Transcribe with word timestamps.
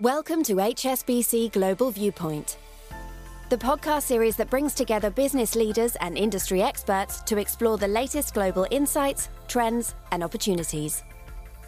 Welcome 0.00 0.42
to 0.44 0.54
HSBC 0.56 1.52
Global 1.52 1.92
Viewpoint, 1.92 2.58
the 3.48 3.56
podcast 3.56 4.02
series 4.02 4.34
that 4.34 4.50
brings 4.50 4.74
together 4.74 5.08
business 5.08 5.54
leaders 5.54 5.94
and 6.00 6.18
industry 6.18 6.64
experts 6.64 7.22
to 7.22 7.38
explore 7.38 7.78
the 7.78 7.86
latest 7.86 8.34
global 8.34 8.66
insights, 8.72 9.28
trends, 9.46 9.94
and 10.10 10.24
opportunities. 10.24 11.04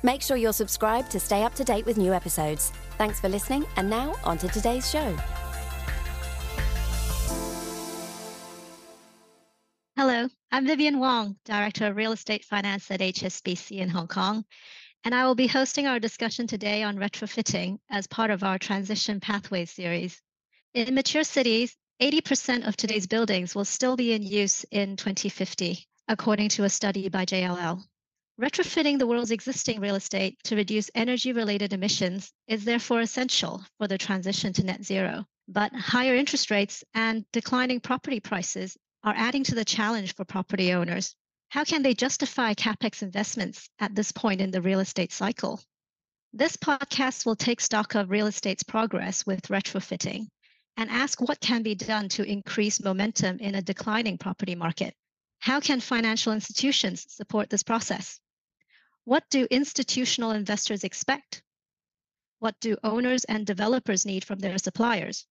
Make 0.02 0.22
sure 0.22 0.36
you're 0.36 0.52
subscribed 0.52 1.08
to 1.12 1.20
stay 1.20 1.44
up 1.44 1.54
to 1.54 1.62
date 1.62 1.86
with 1.86 1.98
new 1.98 2.12
episodes. 2.12 2.72
Thanks 2.98 3.20
for 3.20 3.28
listening, 3.28 3.64
and 3.76 3.88
now 3.88 4.16
on 4.24 4.38
to 4.38 4.48
today's 4.48 4.90
show. 4.90 5.16
Hello, 9.96 10.28
I'm 10.50 10.66
Vivian 10.66 10.98
Wong, 10.98 11.36
Director 11.44 11.86
of 11.86 11.96
Real 11.96 12.10
Estate 12.10 12.44
Finance 12.44 12.90
at 12.90 12.98
HSBC 12.98 13.78
in 13.78 13.88
Hong 13.88 14.08
Kong, 14.08 14.44
and 15.06 15.14
I 15.14 15.24
will 15.24 15.36
be 15.36 15.46
hosting 15.46 15.86
our 15.86 16.00
discussion 16.00 16.48
today 16.48 16.82
on 16.82 16.96
retrofitting 16.96 17.78
as 17.88 18.08
part 18.08 18.32
of 18.32 18.42
our 18.42 18.58
Transition 18.58 19.20
Pathways 19.20 19.70
series. 19.70 20.20
In 20.74 20.96
mature 20.96 21.22
cities, 21.22 21.76
80% 22.02 22.66
of 22.66 22.76
today's 22.76 23.06
buildings 23.06 23.54
will 23.54 23.64
still 23.64 23.94
be 23.94 24.12
in 24.14 24.24
use 24.24 24.64
in 24.72 24.96
2050, 24.96 25.86
according 26.08 26.48
to 26.48 26.64
a 26.64 26.68
study 26.68 27.08
by 27.08 27.24
JLL. 27.24 27.84
Retrofitting 28.40 28.98
the 28.98 29.06
world's 29.06 29.30
existing 29.30 29.78
real 29.78 29.94
estate 29.94 30.38
to 30.42 30.56
reduce 30.56 30.90
energy 30.92 31.32
related 31.32 31.72
emissions 31.72 32.32
is 32.48 32.64
therefore 32.64 33.00
essential 33.00 33.64
for 33.78 33.86
the 33.86 33.98
transition 33.98 34.52
to 34.54 34.64
net 34.64 34.84
zero. 34.84 35.24
But 35.46 35.72
higher 35.72 36.16
interest 36.16 36.50
rates 36.50 36.82
and 36.94 37.24
declining 37.30 37.78
property 37.78 38.18
prices 38.18 38.76
are 39.04 39.14
adding 39.16 39.44
to 39.44 39.54
the 39.54 39.64
challenge 39.64 40.16
for 40.16 40.24
property 40.24 40.72
owners 40.72 41.14
how 41.48 41.64
can 41.64 41.82
they 41.82 41.94
justify 41.94 42.54
capex 42.54 43.02
investments 43.02 43.68
at 43.78 43.94
this 43.94 44.12
point 44.12 44.40
in 44.40 44.50
the 44.50 44.62
real 44.62 44.80
estate 44.80 45.12
cycle? 45.12 45.60
This 46.32 46.56
podcast 46.56 47.24
will 47.24 47.36
take 47.36 47.60
stock 47.60 47.94
of 47.94 48.10
real 48.10 48.26
estate's 48.26 48.62
progress 48.62 49.24
with 49.24 49.48
retrofitting 49.48 50.26
and 50.76 50.90
ask 50.90 51.20
what 51.20 51.40
can 51.40 51.62
be 51.62 51.74
done 51.74 52.08
to 52.10 52.24
increase 52.24 52.82
momentum 52.82 53.38
in 53.38 53.54
a 53.54 53.62
declining 53.62 54.18
property 54.18 54.54
market. 54.54 54.94
How 55.38 55.60
can 55.60 55.80
financial 55.80 56.32
institutions 56.32 57.06
support 57.08 57.48
this 57.48 57.62
process? 57.62 58.20
What 59.04 59.24
do 59.30 59.46
institutional 59.50 60.32
investors 60.32 60.84
expect? 60.84 61.42
What 62.40 62.58
do 62.60 62.76
owners 62.82 63.24
and 63.24 63.46
developers 63.46 64.04
need 64.04 64.24
from 64.24 64.40
their 64.40 64.58
suppliers? 64.58 65.26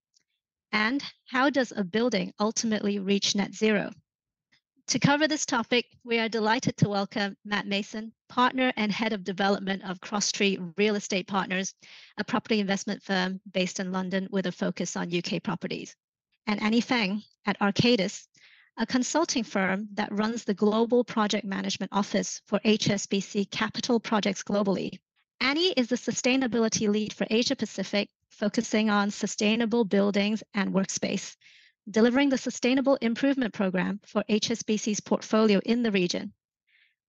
And 0.72 1.04
how 1.28 1.50
does 1.50 1.72
a 1.76 1.84
building 1.84 2.34
ultimately 2.40 3.00
reach 3.00 3.36
net 3.36 3.54
zero? 3.54 3.92
To 4.90 5.00
cover 5.00 5.28
this 5.28 5.48
topic, 5.48 5.88
we 6.04 6.20
are 6.20 6.30
delighted 6.30 6.78
to 6.78 6.90
welcome 6.90 7.36
Matt 7.44 7.66
Mason, 7.66 8.14
partner 8.30 8.72
and 8.78 8.92
head 8.92 9.14
of 9.14 9.24
development 9.24 9.84
of 9.84 10.00
Crosstree 10.00 10.60
Real 10.78 10.96
Estate 10.96 11.26
Partners, 11.26 11.74
a 12.20 12.24
property 12.24 12.60
investment 12.60 13.02
firm 13.02 13.42
based 13.52 13.80
in 13.80 13.92
London 13.92 14.28
with 14.30 14.46
a 14.46 14.52
focus 14.52 14.96
on 14.96 15.12
UK 15.12 15.42
properties, 15.42 15.96
and 16.46 16.62
Annie 16.62 16.82
Feng 16.82 17.24
at 17.48 17.60
Arcadis, 17.60 18.28
a 18.78 18.86
consulting 18.86 19.44
firm 19.44 19.90
that 19.96 20.12
runs 20.12 20.44
the 20.44 20.54
global 20.54 21.04
project 21.04 21.46
management 21.46 21.92
office 21.92 22.44
for 22.46 22.60
HSBC 22.60 23.50
capital 23.50 24.00
projects 24.00 24.44
globally. 24.44 25.00
Annie 25.40 25.72
is 25.72 25.88
the 25.88 25.96
sustainability 25.96 26.88
lead 26.88 27.12
for 27.12 27.26
Asia 27.32 27.56
Pacific, 27.56 28.08
focusing 28.30 28.92
on 28.92 29.10
sustainable 29.10 29.84
buildings 29.84 30.44
and 30.54 30.76
workspace 30.76 31.36
delivering 31.90 32.30
the 32.30 32.38
Sustainable 32.38 32.96
Improvement 33.02 33.54
Program 33.54 34.00
for 34.06 34.24
HSBC's 34.30 35.00
portfolio 35.00 35.60
in 35.64 35.84
the 35.84 35.92
region. 35.92 36.34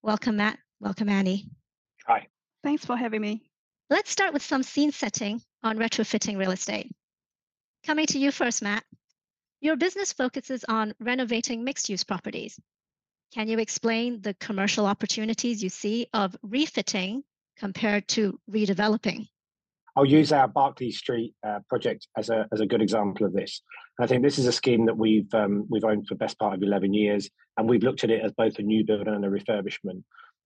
Welcome, 0.03 0.37
Matt. 0.37 0.59
Welcome, 0.81 1.09
Annie. 1.09 1.49
Hi. 2.07 2.27
Thanks 2.63 2.85
for 2.85 2.97
having 2.97 3.21
me. 3.21 3.43
Let's 3.89 4.11
start 4.11 4.33
with 4.33 4.43
some 4.43 4.63
scene 4.63 4.93
setting 4.93 5.41
on 5.63 5.79
retrofitting 5.79 6.37
real 6.37 6.51
estate. 6.51 6.93
Coming 7.85 8.07
to 8.07 8.19
you 8.19 8.33
first, 8.33 8.63
Matt. 8.63 8.85
Your 9.61 9.77
business 9.77 10.13
focuses 10.13 10.65
on 10.65 10.95
renovating 11.01 11.65
mixed 11.65 11.89
use 11.89 12.05
properties. 12.05 12.59
Can 13.33 13.49
you 13.49 13.59
explain 13.59 14.21
the 14.21 14.35
commercial 14.35 14.87
opportunities 14.87 15.63
you 15.63 15.69
see 15.69 16.07
of 16.13 16.37
refitting 16.43 17.25
compared 17.57 18.07
to 18.09 18.39
redeveloping? 18.51 19.29
I'll 19.97 20.05
use 20.05 20.31
our 20.31 20.47
Berkeley 20.47 20.91
Street 20.91 21.35
uh, 21.47 21.61
project 21.71 22.07
as 22.19 22.29
a, 22.29 22.47
as 22.53 22.61
a 22.61 22.67
good 22.67 22.83
example 22.83 23.27
of 23.27 23.33
this. 23.33 23.63
And 23.99 24.05
I 24.05 24.07
think 24.07 24.23
this 24.23 24.39
is 24.39 24.47
a 24.47 24.53
scheme 24.53 24.85
that 24.87 24.97
we've 24.97 25.33
um, 25.35 25.67
we've 25.71 25.85
owned 25.85 26.07
for 26.07 26.15
the 26.15 26.19
best 26.19 26.39
part 26.39 26.55
of 26.55 26.63
11 26.63 26.93
years, 26.93 27.31
and 27.57 27.69
we've 27.69 27.83
looked 27.83 28.05
at 28.05 28.11
it 28.11 28.23
as 28.23 28.33
both 28.33 28.59
a 28.59 28.63
new 28.63 28.85
build 28.85 29.09
and 29.09 29.25
a 29.25 29.29
refurbishment. 29.29 30.03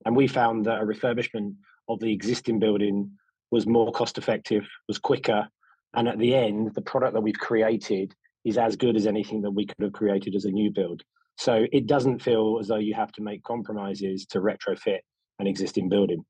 And 0.06 0.16
we 0.16 0.28
found 0.28 0.66
that 0.66 0.80
a 0.80 0.86
refurbishment 0.86 1.54
of 1.88 1.98
the 1.98 2.12
existing 2.12 2.60
building 2.60 3.10
was 3.50 3.66
more 3.66 3.90
cost 3.90 4.18
effective, 4.18 4.64
was 4.86 4.98
quicker, 4.98 5.48
and 5.94 6.06
at 6.06 6.18
the 6.18 6.34
end, 6.34 6.72
the 6.74 6.82
product 6.82 7.14
that 7.14 7.20
we've 7.20 7.34
created 7.34 8.14
is 8.44 8.56
as 8.56 8.76
good 8.76 8.96
as 8.96 9.06
anything 9.06 9.42
that 9.42 9.50
we 9.50 9.66
could 9.66 9.82
have 9.82 9.92
created 9.92 10.36
as 10.36 10.44
a 10.44 10.50
new 10.50 10.70
build. 10.70 11.02
So 11.36 11.66
it 11.72 11.86
doesn't 11.86 12.22
feel 12.22 12.58
as 12.60 12.68
though 12.68 12.76
you 12.76 12.94
have 12.94 13.12
to 13.12 13.22
make 13.22 13.42
compromises 13.42 14.26
to 14.26 14.40
retrofit 14.40 15.00
an 15.40 15.46
existing 15.46 15.88
building. 15.88 16.24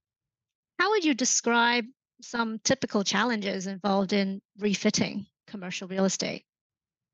How 0.78 0.90
would 0.90 1.04
you 1.04 1.14
describe 1.14 1.84
some 2.22 2.58
typical 2.64 3.04
challenges 3.04 3.66
involved 3.66 4.12
in 4.12 4.40
refitting 4.58 5.26
commercial 5.46 5.88
real 5.88 6.04
estate? 6.04 6.44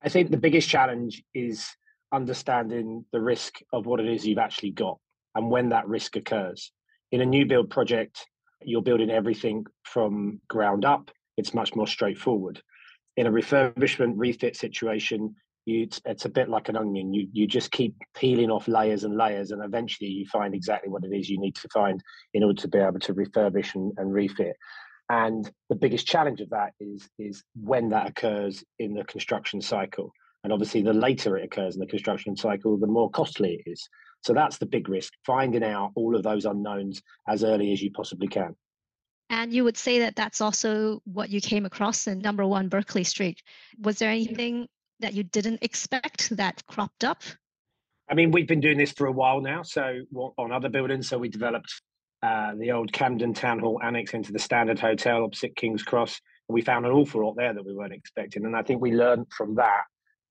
I 0.03 0.09
think 0.09 0.31
the 0.31 0.37
biggest 0.37 0.69
challenge 0.69 1.23
is 1.35 1.69
understanding 2.13 3.05
the 3.13 3.21
risk 3.21 3.57
of 3.73 3.87
what 3.87 4.01
it 4.01 4.09
is 4.09 4.27
you've 4.27 4.39
actually 4.39 4.71
got 4.71 4.99
and 5.35 5.51
when 5.51 5.71
that 5.71 5.89
risk 5.89 6.17
occurs. 6.17 6.73
In 7.13 7.21
a 7.21 7.27
new 7.27 7.47
build 7.47 7.71
project, 7.71 8.27
you're 8.63 8.83
building 8.83 9.11
everything 9.11 9.65
from 9.85 10.41
ground 10.49 10.85
up. 10.85 11.11
It's 11.37 11.55
much 11.55 11.75
more 11.75 11.87
straightforward. 11.87 12.61
In 13.17 13.27
a 13.27 13.31
refurbishment 13.31 14.15
refit 14.17 14.57
situation, 14.57 15.35
you, 15.67 15.89
it's, 16.05 16.25
a 16.25 16.29
bit 16.29 16.49
like 16.49 16.69
an 16.69 16.77
onion. 16.77 17.13
You 17.13 17.29
you 17.33 17.47
just 17.49 17.73
keep 17.73 17.97
peeling 18.15 18.51
off 18.51 18.69
layers 18.69 19.03
and 19.03 19.17
layers, 19.17 19.51
and 19.51 19.65
eventually 19.65 20.09
you 20.09 20.25
find 20.27 20.55
exactly 20.55 20.89
what 20.89 21.05
it 21.05 21.13
is 21.13 21.29
you 21.29 21.41
need 21.41 21.57
to 21.57 21.69
find 21.69 22.01
in 22.35 22.45
order 22.45 22.61
to 22.63 22.69
be 22.69 22.79
able 22.79 23.01
to 23.01 23.15
refurbish 23.15 23.75
and, 23.75 23.93
and 23.99 24.15
refit. 24.15 24.57
And 25.09 25.49
the 25.69 25.77
biggest 25.77 26.07
challenge 26.07 26.41
of 26.41 26.51
that 26.51 26.73
is 26.81 27.09
is 27.19 27.45
when 27.55 27.91
that 27.91 28.09
occurs 28.09 28.65
in 28.79 28.95
the 28.95 29.05
construction 29.05 29.61
cycle. 29.61 30.13
And 30.43 30.53
obviously, 30.53 30.83
the 30.83 30.93
later 30.93 31.37
it 31.37 31.45
occurs 31.45 31.75
in 31.75 31.81
the 31.81 31.87
construction 31.87 32.37
cycle, 32.37 32.77
the 32.77 32.87
more 32.87 33.11
costly 33.11 33.63
it 33.65 33.71
is. 33.71 33.89
So 34.23 34.33
that's 34.33 34.59
the 34.59 34.67
big 34.67 34.89
risk: 34.89 35.13
finding 35.25 35.63
out 35.63 35.93
all 35.95 36.17
of 36.17 36.23
those 36.23 36.45
unknowns 36.45 37.03
as 37.29 37.45
early 37.45 37.73
as 37.73 37.83
you 37.83 37.91
possibly 37.93 38.29
can. 38.29 38.57
And 39.29 39.53
you 39.53 39.65
would 39.65 39.77
say 39.77 40.01
that 40.01 40.15
that's 40.15 40.41
also 40.41 41.01
what 41.05 41.31
you 41.31 41.41
came 41.41 41.67
across 41.67 42.07
in 42.07 42.21
number 42.21 42.47
one 42.47 42.69
Berkeley 42.69 43.05
Street. 43.05 43.43
Was 43.81 43.99
there 43.99 44.11
anything 44.11 44.69
that 45.01 45.15
you 45.15 45.25
didn't 45.25 45.63
expect 45.63 46.31
that 46.37 46.65
cropped 46.67 47.05
up? 47.05 47.23
I 48.09 48.15
mean, 48.15 48.31
we've 48.31 48.47
been 48.47 48.61
doing 48.61 48.79
this 48.79 48.93
for 48.93 49.09
a 49.09 49.13
while 49.13 49.41
now. 49.41 49.63
So 49.63 50.03
on 50.39 50.53
other 50.53 50.69
buildings, 50.69 51.09
so 51.09 51.19
we 51.19 51.29
developed 51.29 51.83
uh, 52.23 52.53
the 52.59 52.73
old 52.73 52.93
Camden 52.93 53.35
Town 53.35 53.59
Hall 53.59 53.81
annex 53.83 54.15
into 54.15 54.33
the 54.33 54.39
Standard 54.39 54.79
Hotel 54.79 55.25
opposite 55.25 55.57
King's 55.57 55.83
Cross. 55.83 56.21
And 56.49 56.55
we 56.55 56.63
found 56.63 56.87
an 56.87 56.93
awful 56.93 57.25
lot 57.25 57.37
there 57.37 57.53
that 57.53 57.65
we 57.65 57.75
weren't 57.75 57.93
expecting. 57.93 58.45
And 58.45 58.57
I 58.57 58.63
think 58.63 58.81
we 58.81 58.93
learned 58.93 59.27
from 59.37 59.57
that 59.57 59.83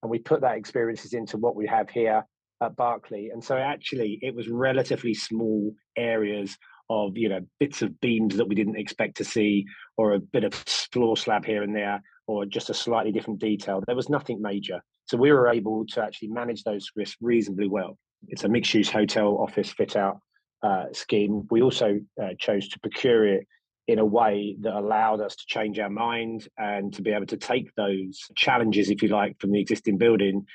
and 0.01 0.09
we 0.09 0.19
put 0.19 0.41
that 0.41 0.57
experiences 0.57 1.13
into 1.13 1.37
what 1.37 1.55
we 1.55 1.67
have 1.67 1.89
here 1.89 2.25
at 2.61 2.75
Berkeley. 2.75 3.29
And 3.31 3.43
so 3.43 3.57
actually 3.57 4.19
it 4.21 4.35
was 4.35 4.47
relatively 4.47 5.13
small 5.13 5.73
areas 5.97 6.57
of, 6.89 7.17
you 7.17 7.29
know, 7.29 7.41
bits 7.59 7.81
of 7.81 7.99
beams 7.99 8.37
that 8.37 8.47
we 8.47 8.55
didn't 8.55 8.77
expect 8.77 9.17
to 9.17 9.23
see 9.23 9.65
or 9.97 10.13
a 10.13 10.19
bit 10.19 10.43
of 10.43 10.53
floor 10.53 11.17
slab 11.17 11.45
here 11.45 11.63
and 11.63 11.75
there 11.75 12.01
or 12.27 12.45
just 12.45 12.69
a 12.69 12.73
slightly 12.73 13.11
different 13.11 13.39
detail. 13.39 13.83
There 13.85 13.95
was 13.95 14.09
nothing 14.09 14.41
major. 14.41 14.81
So 15.05 15.17
we 15.17 15.31
were 15.31 15.49
able 15.49 15.85
to 15.87 16.03
actually 16.03 16.29
manage 16.29 16.63
those 16.63 16.89
risks 16.95 17.17
reasonably 17.21 17.67
well. 17.67 17.97
It's 18.27 18.43
a 18.43 18.49
mixed 18.49 18.73
use 18.73 18.89
hotel 18.89 19.37
office 19.37 19.71
fit 19.71 19.95
out 19.95 20.19
uh, 20.63 20.85
scheme. 20.93 21.47
We 21.49 21.61
also 21.61 21.99
uh, 22.21 22.29
chose 22.39 22.67
to 22.69 22.79
procure 22.79 23.27
it 23.27 23.47
in 23.87 23.99
a 23.99 24.05
way 24.05 24.55
that 24.61 24.73
allowed 24.73 25.21
us 25.21 25.35
to 25.35 25.43
change 25.45 25.77
our 25.79 25.89
mind 25.89 26.47
and 26.57 26.93
to 26.93 27.01
be 27.01 27.11
able 27.11 27.27
to 27.27 27.37
take 27.37 27.73
those 27.75 28.19
challenges, 28.35 28.89
if 28.89 29.03
you 29.03 29.09
like, 29.09 29.39
from 29.39 29.51
the 29.51 29.59
existing 29.59 29.97
building 29.97 30.45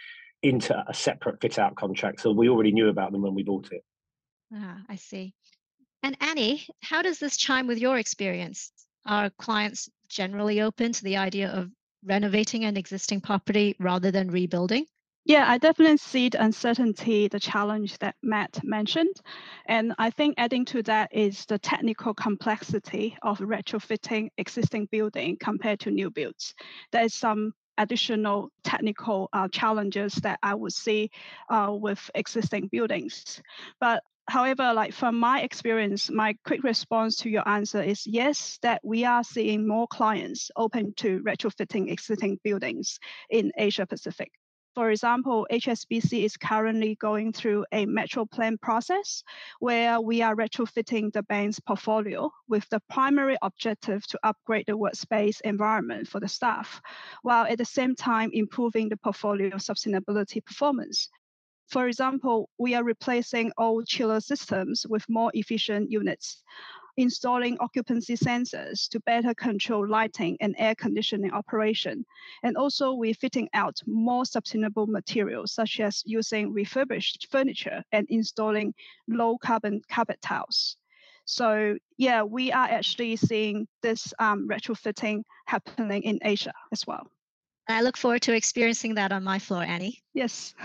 into 0.42 0.76
a 0.88 0.94
separate 0.94 1.40
fit 1.40 1.58
out 1.58 1.76
contract. 1.76 2.20
So 2.20 2.32
we 2.32 2.48
already 2.48 2.72
knew 2.72 2.88
about 2.88 3.12
them 3.12 3.22
when 3.22 3.34
we 3.34 3.44
bought 3.44 3.70
it. 3.70 3.84
Ah, 4.52 4.78
I 4.88 4.96
see. 4.96 5.34
And 6.02 6.16
Annie, 6.20 6.66
how 6.82 7.02
does 7.02 7.18
this 7.18 7.36
chime 7.36 7.66
with 7.66 7.78
your 7.78 7.98
experience? 7.98 8.72
Are 9.06 9.30
clients 9.30 9.88
generally 10.08 10.60
open 10.60 10.92
to 10.92 11.04
the 11.04 11.18
idea 11.18 11.50
of 11.50 11.70
renovating 12.04 12.64
an 12.64 12.76
existing 12.76 13.20
property 13.20 13.76
rather 13.78 14.10
than 14.10 14.30
rebuilding? 14.30 14.86
Yeah, 15.24 15.44
I 15.48 15.58
definitely 15.58 15.98
see 15.98 16.28
the 16.30 16.42
uncertainty, 16.42 17.28
the 17.28 17.38
challenge 17.38 17.98
that 17.98 18.16
Matt 18.22 18.60
mentioned. 18.64 19.14
And 19.66 19.94
I 19.98 20.10
think 20.10 20.34
adding 20.38 20.64
to 20.66 20.82
that 20.84 21.10
is 21.14 21.46
the 21.46 21.58
technical 21.58 22.14
complexity 22.14 23.16
of 23.22 23.38
retrofitting 23.38 24.30
existing 24.38 24.86
building 24.86 25.36
compared 25.38 25.80
to 25.80 25.90
new 25.90 26.10
builds. 26.10 26.54
There 26.90 27.04
is 27.04 27.14
some 27.14 27.52
additional 27.78 28.50
technical 28.64 29.28
uh, 29.32 29.48
challenges 29.48 30.14
that 30.16 30.38
I 30.42 30.54
would 30.54 30.72
see 30.72 31.10
uh, 31.48 31.68
with 31.78 32.10
existing 32.14 32.68
buildings. 32.72 33.40
But 33.80 34.02
However, 34.28 34.72
like 34.74 34.92
from 34.92 35.18
my 35.18 35.40
experience, 35.40 36.08
my 36.08 36.36
quick 36.46 36.62
response 36.62 37.16
to 37.16 37.30
your 37.30 37.48
answer 37.48 37.82
is 37.82 38.06
yes, 38.06 38.58
that 38.62 38.80
we 38.84 39.04
are 39.04 39.24
seeing 39.24 39.66
more 39.66 39.88
clients 39.88 40.52
open 40.54 40.94
to 40.98 41.20
retrofitting 41.24 41.90
existing 41.90 42.38
buildings 42.44 43.00
in 43.28 43.50
Asia 43.58 43.86
Pacific. 43.86 44.30
For 44.74 44.90
example, 44.92 45.48
HSBC 45.50 46.24
is 46.24 46.36
currently 46.36 46.94
going 46.94 47.32
through 47.32 47.66
a 47.72 47.86
metro 47.86 48.24
plan 48.24 48.56
process 48.56 49.24
where 49.58 50.00
we 50.00 50.22
are 50.22 50.36
retrofitting 50.36 51.12
the 51.12 51.24
bank's 51.24 51.58
portfolio 51.58 52.30
with 52.46 52.68
the 52.68 52.80
primary 52.88 53.36
objective 53.42 54.06
to 54.06 54.20
upgrade 54.22 54.66
the 54.66 54.78
workspace 54.78 55.40
environment 55.40 56.06
for 56.06 56.20
the 56.20 56.28
staff, 56.28 56.80
while 57.22 57.46
at 57.46 57.58
the 57.58 57.64
same 57.64 57.96
time 57.96 58.30
improving 58.32 58.88
the 58.88 58.96
portfolio 58.96 59.50
sustainability 59.56 60.44
performance. 60.44 61.08
For 61.66 61.88
example, 61.88 62.48
we 62.56 62.74
are 62.74 62.84
replacing 62.84 63.52
old 63.58 63.88
chiller 63.88 64.20
systems 64.20 64.86
with 64.88 65.04
more 65.08 65.32
efficient 65.34 65.90
units 65.90 66.44
installing 66.96 67.56
occupancy 67.60 68.16
sensors 68.16 68.88
to 68.88 69.00
better 69.00 69.34
control 69.34 69.88
lighting 69.88 70.36
and 70.40 70.54
air 70.58 70.74
conditioning 70.74 71.32
operation. 71.32 72.04
And 72.42 72.56
also 72.56 72.92
we're 72.92 73.14
fitting 73.14 73.48
out 73.54 73.80
more 73.86 74.24
sustainable 74.24 74.86
materials, 74.86 75.52
such 75.52 75.80
as 75.80 76.02
using 76.06 76.52
refurbished 76.52 77.28
furniture 77.30 77.82
and 77.92 78.06
installing 78.08 78.74
low 79.08 79.38
carbon 79.38 79.82
carpet 79.90 80.20
tiles. 80.20 80.76
So 81.24 81.76
yeah, 81.96 82.22
we 82.22 82.50
are 82.52 82.68
actually 82.68 83.16
seeing 83.16 83.68
this 83.82 84.12
um, 84.18 84.48
retrofitting 84.48 85.22
happening 85.46 86.02
in 86.02 86.18
Asia 86.22 86.54
as 86.72 86.86
well. 86.86 87.06
I 87.68 87.82
look 87.82 87.96
forward 87.96 88.22
to 88.22 88.34
experiencing 88.34 88.94
that 88.96 89.12
on 89.12 89.22
my 89.22 89.38
floor, 89.38 89.62
Annie. 89.62 90.02
Yes. 90.12 90.54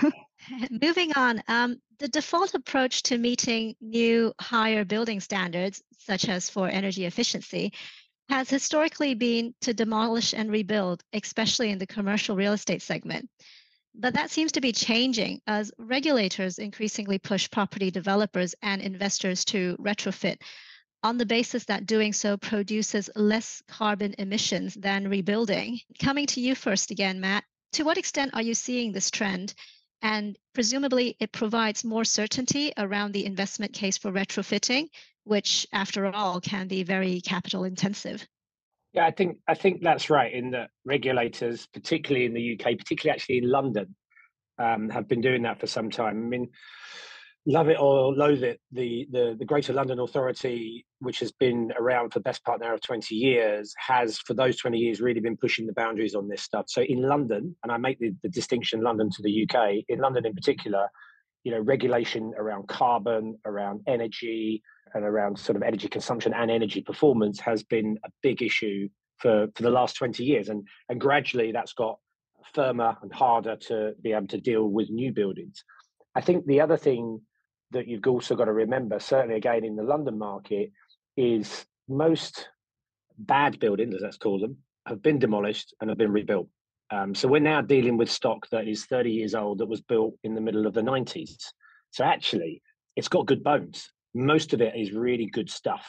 Moving 0.82 1.12
on, 1.16 1.42
um, 1.48 1.82
the 2.00 2.08
default 2.08 2.54
approach 2.54 3.04
to 3.04 3.18
meeting 3.18 3.76
new 3.82 4.34
higher 4.40 4.86
building 4.86 5.20
standards, 5.20 5.82
such 5.98 6.28
as 6.28 6.50
for 6.50 6.68
energy 6.68 7.06
efficiency, 7.06 7.74
has 8.30 8.50
historically 8.50 9.14
been 9.14 9.54
to 9.62 9.74
demolish 9.74 10.34
and 10.34 10.52
rebuild, 10.52 11.04
especially 11.14 11.70
in 11.70 11.78
the 11.78 11.88
commercial 11.88 12.36
real 12.36 12.54
estate 12.54 12.82
segment. 12.82 13.30
But 13.94 14.16
that 14.16 14.32
seems 14.32 14.52
to 14.54 14.62
be 14.62 14.72
changing 14.72 15.42
as 15.48 15.72
regulators 15.78 16.58
increasingly 16.58 17.18
push 17.18 17.50
property 17.50 17.92
developers 17.92 18.54
and 18.62 18.82
investors 18.82 19.46
to 19.46 19.78
retrofit 19.80 20.38
on 21.04 21.18
the 21.18 21.26
basis 21.26 21.66
that 21.66 21.86
doing 21.86 22.12
so 22.12 22.36
produces 22.36 23.10
less 23.16 23.62
carbon 23.68 24.16
emissions 24.18 24.74
than 24.74 25.08
rebuilding. 25.08 25.80
Coming 26.00 26.26
to 26.28 26.42
you 26.42 26.56
first 26.56 26.92
again, 26.92 27.22
Matt, 27.22 27.44
to 27.74 27.84
what 27.84 27.98
extent 27.98 28.32
are 28.34 28.42
you 28.42 28.56
seeing 28.56 28.92
this 28.92 29.12
trend? 29.12 29.54
And 30.06 30.38
presumably, 30.54 31.18
it 31.20 31.32
provides 31.32 31.84
more 31.84 32.06
certainty 32.06 32.72
around 32.78 33.12
the 33.12 33.26
investment 33.26 33.74
case 33.74 33.98
for 33.98 34.12
retrofitting, 34.12 34.90
which, 35.24 35.66
after 35.74 36.06
all, 36.06 36.40
can 36.40 36.68
be 36.68 36.84
very 36.84 37.22
capital 37.22 37.64
intensive. 37.64 38.24
Yeah, 38.94 39.08
I 39.08 39.10
think 39.10 39.40
I 39.48 39.56
think 39.56 39.82
that's 39.82 40.12
right. 40.12 40.32
In 40.32 40.52
that 40.52 40.70
regulators, 40.86 41.66
particularly 41.74 42.28
in 42.28 42.36
the 42.36 42.54
UK, 42.54 42.78
particularly 42.78 43.16
actually 43.16 43.40
in 43.40 43.50
London, 43.50 43.96
um, 44.60 44.92
have 44.92 45.08
been 45.08 45.22
doing 45.22 45.42
that 45.42 45.60
for 45.60 45.66
some 45.66 45.90
time. 45.90 46.24
I 46.24 46.28
mean, 46.30 46.50
love 47.48 47.70
it 47.70 47.80
or 47.80 48.14
loathe 48.14 48.44
it, 48.44 48.60
the, 48.72 49.08
the, 49.12 49.36
the 49.38 49.46
Greater 49.46 49.72
London 49.72 50.00
Authority, 50.00 50.86
which 51.00 51.20
has 51.20 51.32
been 51.32 51.72
around 51.80 52.12
for 52.12 52.20
the 52.20 52.24
best 52.24 52.44
part 52.44 52.60
now 52.60 52.74
of 52.74 52.82
20 52.82 53.14
years, 53.14 53.74
has 53.78 54.18
for 54.20 54.34
those 54.34 54.58
20 54.58 54.78
years 54.78 55.00
really 55.00 55.20
been 55.20 55.38
pushing 55.38 55.68
the 55.68 55.74
boundaries 55.74 56.16
on 56.16 56.28
this 56.28 56.42
stuff. 56.42 56.66
So 56.68 56.82
in 56.82 57.04
London, 57.04 57.56
and 57.64 57.72
I 57.72 57.78
make 57.78 58.00
the, 58.00 58.16
the 58.24 58.30
distinction 58.30 58.82
London 58.82 59.10
to 59.12 59.22
the 59.22 59.48
UK, 59.48 59.84
in 59.88 60.00
London 60.00 60.26
in 60.26 60.34
particular, 60.34 60.88
you 61.44 61.52
know, 61.52 61.60
regulation 61.60 62.34
around 62.36 62.68
carbon, 62.68 63.38
around 63.46 63.82
energy, 63.88 64.64
and 64.96 65.04
around 65.04 65.38
sort 65.38 65.56
of 65.56 65.62
energy 65.62 65.88
consumption 65.88 66.34
and 66.34 66.50
energy 66.50 66.82
performance 66.82 67.40
has 67.40 67.64
been 67.64 68.00
a 68.06 68.10
big 68.24 68.42
issue 68.42 68.90
for, 69.20 69.48
for 69.54 69.62
the 69.62 69.70
last 69.70 69.96
20 69.98 70.24
years. 70.24 70.50
And, 70.50 70.68
and 70.90 71.00
gradually 71.00 71.52
that's 71.52 71.74
got 71.74 72.00
firmer 72.54 72.96
and 73.02 73.14
harder 73.14 73.56
to 73.56 73.94
be 74.02 74.14
able 74.14 74.28
to 74.28 74.40
deal 74.40 74.68
with 74.68 74.90
new 74.90 75.12
buildings. 75.12 75.64
I 76.16 76.22
think 76.22 76.46
the 76.46 76.62
other 76.62 76.78
thing 76.78 77.22
that 77.72 77.88
you've 77.88 78.06
also 78.08 78.36
got 78.36 78.46
to 78.46 78.54
remember, 78.54 79.00
certainly 79.00 79.36
again 79.36 79.64
in 79.64 79.76
the 79.76 79.84
London 79.84 80.18
market, 80.18 80.72
is 81.18 81.66
most 81.88 82.50
bad 83.18 83.60
buildings, 83.60 83.96
as 83.96 84.02
let's 84.02 84.18
call 84.18 84.40
them, 84.40 84.58
have 84.88 85.02
been 85.02 85.20
demolished 85.20 85.74
and 85.80 85.90
have 85.90 85.98
been 85.98 86.12
rebuilt. 86.12 86.48
Um, 86.92 87.16
so 87.16 87.28
we're 87.28 87.40
now 87.40 87.62
dealing 87.62 87.98
with 87.98 88.12
stock 88.12 88.48
that 88.52 88.68
is 88.68 88.86
30 88.86 89.12
years 89.12 89.34
old 89.34 89.58
that 89.58 89.66
was 89.66 89.82
built 89.82 90.14
in 90.24 90.36
the 90.36 90.42
middle 90.42 90.68
of 90.68 90.74
the 90.74 90.82
90s. 90.82 91.36
So 91.92 92.04
actually, 92.04 92.62
it's 92.96 93.08
got 93.08 93.26
good 93.26 93.44
bones. 93.44 93.90
Most 94.14 94.54
of 94.54 94.62
it 94.62 94.76
is 94.76 94.92
really 94.92 95.26
good 95.26 95.50
stuff. 95.50 95.86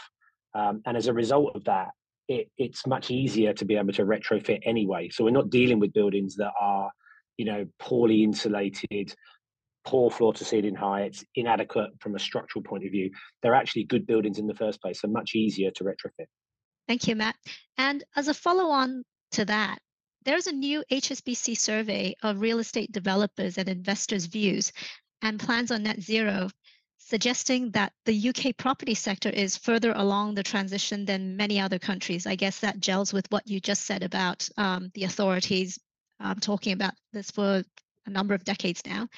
Um, 0.55 0.81
and 0.87 0.97
as 0.97 1.07
a 1.07 1.13
result 1.13 1.55
of 1.55 1.65
that, 1.65 1.89
it, 2.29 2.49
it's 2.57 2.87
much 2.87 3.11
easier 3.11 3.53
to 3.53 3.65
be 3.65 3.77
able 3.77 3.93
to 3.93 4.05
retrofit 4.05 4.61
anyway. 4.65 5.11
So 5.11 5.25
we're 5.25 5.31
not 5.31 5.51
dealing 5.51 5.79
with 5.79 5.93
buildings 5.93 6.37
that 6.37 6.53
are, 6.59 6.91
you 7.37 7.45
know, 7.45 7.67
poorly 7.79 8.25
insulated, 8.25 9.15
poor 9.87 10.11
floor 10.11 10.33
to 10.35 10.45
ceiling 10.45 10.75
heights, 10.75 11.25
inadequate 11.37 11.91
from 12.01 12.15
a 12.17 12.19
structural 12.19 12.63
point 12.63 12.85
of 12.85 12.91
view. 12.91 13.11
They're 13.43 13.55
actually 13.55 13.85
good 13.85 14.07
buildings 14.07 14.39
in 14.39 14.47
the 14.47 14.55
first 14.55 14.83
place, 14.83 15.01
so 15.01 15.09
much 15.09 15.35
easier 15.35 15.71
to 15.71 15.85
retrofit. 15.85 16.27
Thank 16.89 17.09
you, 17.09 17.17
Matt. 17.17 17.37
And 17.79 18.05
as 18.17 18.29
a 18.29 18.35
follow 18.35 18.71
on 18.71 19.05
to 19.33 19.45
that, 19.47 19.79
there's 20.25 20.49
a 20.49 20.53
new 20.53 20.83
HSBC 20.91 21.57
survey 21.57 22.17
of 22.23 22.41
real 22.41 22.59
estate 22.59 22.91
developers 22.91 23.59
and 23.59 23.69
investors' 23.69 24.27
views 24.27 24.73
and 25.23 25.39
plans 25.39 25.71
on 25.71 25.85
net 25.85 26.01
zero, 26.01 26.51
suggesting 26.99 27.71
that 27.71 27.93
the 28.07 28.29
UK 28.29 28.57
property 28.57 28.95
sector 28.95 29.31
is 29.31 29.57
further 29.57 29.93
along 29.93 30.35
the 30.35 30.43
transition 30.43 31.05
than 31.05 31.37
many 31.37 31.61
other 31.61 31.79
countries. 31.79 32.27
I 32.27 32.35
guess 32.35 32.59
that 32.61 32.81
gels 32.81 33.13
with 33.13 33.27
what 33.31 33.47
you 33.47 33.61
just 33.61 33.83
said 33.83 34.03
about 34.03 34.49
um, 34.57 34.91
the 34.95 35.05
authorities 35.05 35.79
um, 36.19 36.41
talking 36.41 36.73
about 36.73 36.95
this 37.13 37.31
for 37.31 37.63
a 38.07 38.11
number 38.11 38.35
of 38.35 38.45
decades 38.45 38.83
now. 38.85 39.09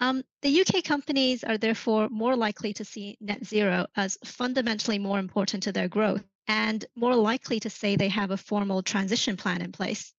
Um, 0.00 0.22
the 0.40 0.62
UK 0.62 0.82
companies 0.82 1.44
are 1.44 1.58
therefore 1.58 2.08
more 2.08 2.34
likely 2.34 2.72
to 2.74 2.84
see 2.84 3.18
net 3.20 3.44
zero 3.44 3.86
as 3.96 4.16
fundamentally 4.24 4.98
more 4.98 5.18
important 5.18 5.62
to 5.64 5.72
their 5.72 5.88
growth 5.88 6.24
and 6.48 6.84
more 6.96 7.14
likely 7.14 7.60
to 7.60 7.70
say 7.70 7.94
they 7.94 8.08
have 8.08 8.30
a 8.30 8.36
formal 8.36 8.82
transition 8.82 9.36
plan 9.36 9.60
in 9.60 9.72
place. 9.72 10.12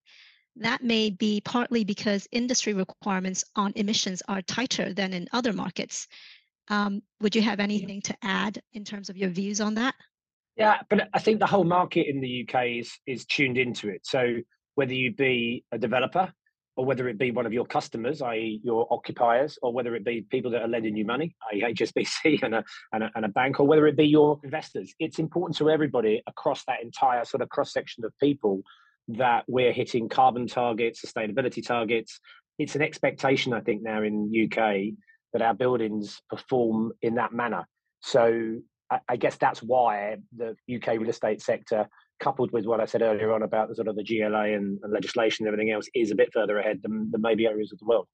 That 0.56 0.84
may 0.84 1.10
be 1.10 1.40
partly 1.40 1.82
because 1.82 2.28
industry 2.30 2.74
requirements 2.74 3.42
on 3.56 3.72
emissions 3.74 4.22
are 4.28 4.42
tighter 4.42 4.92
than 4.92 5.12
in 5.12 5.28
other 5.32 5.52
markets. 5.52 6.06
Um, 6.68 7.02
would 7.20 7.34
you 7.34 7.42
have 7.42 7.58
anything 7.58 8.02
to 8.02 8.16
add 8.22 8.62
in 8.72 8.84
terms 8.84 9.10
of 9.10 9.16
your 9.16 9.30
views 9.30 9.60
on 9.60 9.74
that? 9.74 9.94
Yeah, 10.56 10.78
but 10.88 11.08
I 11.12 11.18
think 11.18 11.40
the 11.40 11.46
whole 11.46 11.64
market 11.64 12.06
in 12.06 12.20
the 12.20 12.46
UK 12.46 12.66
is 12.80 12.92
is 13.06 13.24
tuned 13.24 13.58
into 13.58 13.88
it. 13.88 14.06
So 14.06 14.36
whether 14.74 14.94
you 14.94 15.12
be 15.12 15.64
a 15.72 15.78
developer 15.78 16.32
or 16.76 16.86
whether 16.86 17.08
it 17.08 17.18
be 17.18 17.30
one 17.30 17.44
of 17.44 17.52
your 17.52 17.66
customers, 17.66 18.22
i.e., 18.22 18.60
your 18.64 18.86
occupiers, 18.90 19.58
or 19.62 19.72
whether 19.72 19.94
it 19.94 20.04
be 20.04 20.22
people 20.30 20.50
that 20.50 20.62
are 20.62 20.68
lending 20.68 20.96
you 20.96 21.04
money, 21.04 21.34
i.e., 21.52 21.62
HSBC 21.62 22.40
and 22.42 22.54
a, 22.54 22.64
and 22.92 23.04
a, 23.04 23.10
and 23.14 23.24
a 23.24 23.28
bank, 23.28 23.60
or 23.60 23.66
whether 23.66 23.86
it 23.86 23.96
be 23.96 24.06
your 24.06 24.40
investors. 24.42 24.94
It's 24.98 25.18
important 25.18 25.56
to 25.58 25.70
everybody 25.70 26.22
across 26.26 26.64
that 26.64 26.82
entire 26.82 27.24
sort 27.24 27.42
of 27.42 27.48
cross 27.50 27.72
section 27.72 28.04
of 28.04 28.12
people 28.18 28.62
that 29.08 29.44
we're 29.48 29.72
hitting 29.72 30.08
carbon 30.08 30.46
targets, 30.46 31.04
sustainability 31.04 31.66
targets. 31.66 32.20
It's 32.58 32.74
an 32.74 32.82
expectation, 32.82 33.52
I 33.52 33.60
think, 33.60 33.82
now 33.82 34.02
in 34.02 34.32
UK 34.32 34.94
that 35.32 35.42
our 35.42 35.54
buildings 35.54 36.20
perform 36.30 36.92
in 37.02 37.16
that 37.16 37.32
manner. 37.32 37.66
So 38.00 38.60
I, 38.90 38.98
I 39.08 39.16
guess 39.16 39.36
that's 39.36 39.62
why 39.62 40.18
the 40.36 40.56
UK 40.72 40.98
real 40.98 41.10
estate 41.10 41.42
sector 41.42 41.88
coupled 42.22 42.52
with 42.52 42.64
what 42.64 42.80
I 42.80 42.86
said 42.86 43.02
earlier 43.02 43.32
on 43.32 43.42
about 43.42 43.68
the 43.68 43.74
sort 43.74 43.88
of 43.88 43.96
the 43.96 44.04
GLA 44.04 44.54
and, 44.54 44.78
and 44.82 44.92
legislation 44.92 45.44
and 45.44 45.52
everything 45.52 45.72
else, 45.72 45.88
is 45.94 46.10
a 46.10 46.14
bit 46.14 46.32
further 46.32 46.58
ahead 46.58 46.80
than, 46.82 47.10
than 47.10 47.20
maybe 47.20 47.46
areas 47.46 47.72
of 47.72 47.78
the 47.78 47.84
world. 47.84 48.06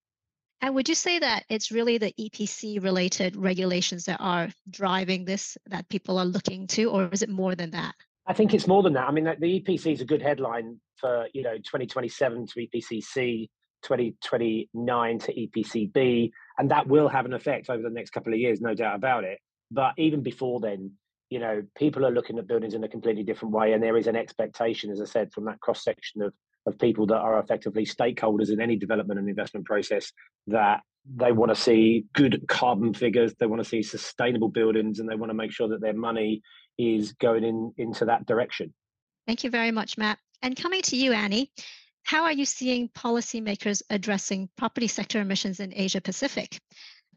And 0.60 0.74
would 0.74 0.88
you 0.88 0.94
say 0.94 1.20
that 1.20 1.44
it's 1.48 1.70
really 1.70 1.98
the 1.98 2.12
EPC 2.18 2.82
related 2.82 3.36
regulations 3.36 4.04
that 4.06 4.18
are 4.20 4.48
driving 4.70 5.24
this 5.24 5.56
that 5.66 5.88
people 5.88 6.18
are 6.18 6.24
looking 6.24 6.66
to, 6.68 6.90
or 6.90 7.08
is 7.12 7.22
it 7.22 7.28
more 7.28 7.54
than 7.54 7.70
that? 7.70 7.94
I 8.26 8.32
think 8.32 8.54
it's 8.54 8.66
more 8.66 8.82
than 8.82 8.94
that. 8.94 9.08
I 9.08 9.12
mean, 9.12 9.24
the 9.24 9.60
EPC 9.60 9.92
is 9.92 10.00
a 10.00 10.04
good 10.04 10.20
headline 10.20 10.80
for 10.96 11.28
you 11.32 11.42
know 11.42 11.56
2027 11.58 12.46
to 12.48 12.66
EPCC, 12.66 13.48
2029 13.82 15.18
to 15.20 15.32
EPCB, 15.32 16.30
and 16.58 16.70
that 16.70 16.88
will 16.88 17.08
have 17.08 17.24
an 17.24 17.34
effect 17.34 17.70
over 17.70 17.82
the 17.82 17.90
next 17.90 18.10
couple 18.10 18.32
of 18.32 18.40
years, 18.40 18.60
no 18.60 18.74
doubt 18.74 18.96
about 18.96 19.22
it. 19.22 19.38
But 19.70 19.92
even 19.96 20.22
before 20.22 20.58
then, 20.58 20.92
you 21.30 21.38
know, 21.38 21.62
people 21.76 22.06
are 22.06 22.10
looking 22.10 22.38
at 22.38 22.46
buildings 22.46 22.74
in 22.74 22.84
a 22.84 22.88
completely 22.88 23.22
different 23.22 23.54
way, 23.54 23.72
and 23.72 23.82
there 23.82 23.96
is 23.96 24.06
an 24.06 24.16
expectation, 24.16 24.90
as 24.90 25.00
I 25.00 25.04
said, 25.04 25.32
from 25.32 25.44
that 25.44 25.60
cross 25.60 25.84
section 25.84 26.22
of 26.22 26.32
of 26.66 26.78
people 26.78 27.06
that 27.06 27.16
are 27.16 27.40
effectively 27.40 27.84
stakeholders 27.84 28.50
in 28.50 28.60
any 28.60 28.76
development 28.76 29.18
and 29.18 29.28
investment 29.28 29.66
process 29.66 30.12
that 30.46 30.80
they 31.16 31.32
want 31.32 31.48
to 31.50 31.60
see 31.60 32.04
good 32.12 32.44
carbon 32.48 32.92
figures, 32.92 33.34
they 33.38 33.46
want 33.46 33.62
to 33.62 33.68
see 33.68 33.82
sustainable 33.82 34.48
buildings, 34.48 34.98
and 34.98 35.08
they 35.08 35.14
want 35.14 35.30
to 35.30 35.34
make 35.34 35.50
sure 35.52 35.68
that 35.68 35.80
their 35.80 35.94
money 35.94 36.42
is 36.76 37.12
going 37.14 37.44
in 37.44 37.72
into 37.78 38.04
that 38.04 38.26
direction. 38.26 38.72
Thank 39.26 39.42
you 39.42 39.50
very 39.50 39.70
much, 39.70 39.98
Matt. 39.98 40.18
And 40.42 40.56
coming 40.56 40.82
to 40.82 40.96
you, 40.96 41.12
Annie, 41.12 41.50
how 42.04 42.24
are 42.24 42.32
you 42.32 42.44
seeing 42.44 42.88
policymakers 42.90 43.82
addressing 43.90 44.48
property 44.56 44.86
sector 44.86 45.20
emissions 45.20 45.60
in 45.60 45.72
Asia 45.74 46.00
Pacific? 46.00 46.60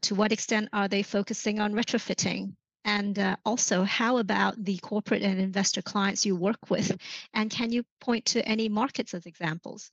To 0.02 0.14
what 0.14 0.32
extent 0.32 0.68
are 0.72 0.88
they 0.88 1.02
focusing 1.02 1.60
on 1.60 1.72
retrofitting? 1.72 2.54
And 2.84 3.18
uh, 3.18 3.36
also, 3.44 3.84
how 3.84 4.18
about 4.18 4.62
the 4.62 4.78
corporate 4.78 5.22
and 5.22 5.40
investor 5.40 5.82
clients 5.82 6.26
you 6.26 6.36
work 6.36 6.70
with? 6.70 6.96
And 7.32 7.50
can 7.50 7.72
you 7.72 7.84
point 8.00 8.24
to 8.26 8.46
any 8.46 8.68
markets 8.68 9.14
as 9.14 9.26
examples? 9.26 9.90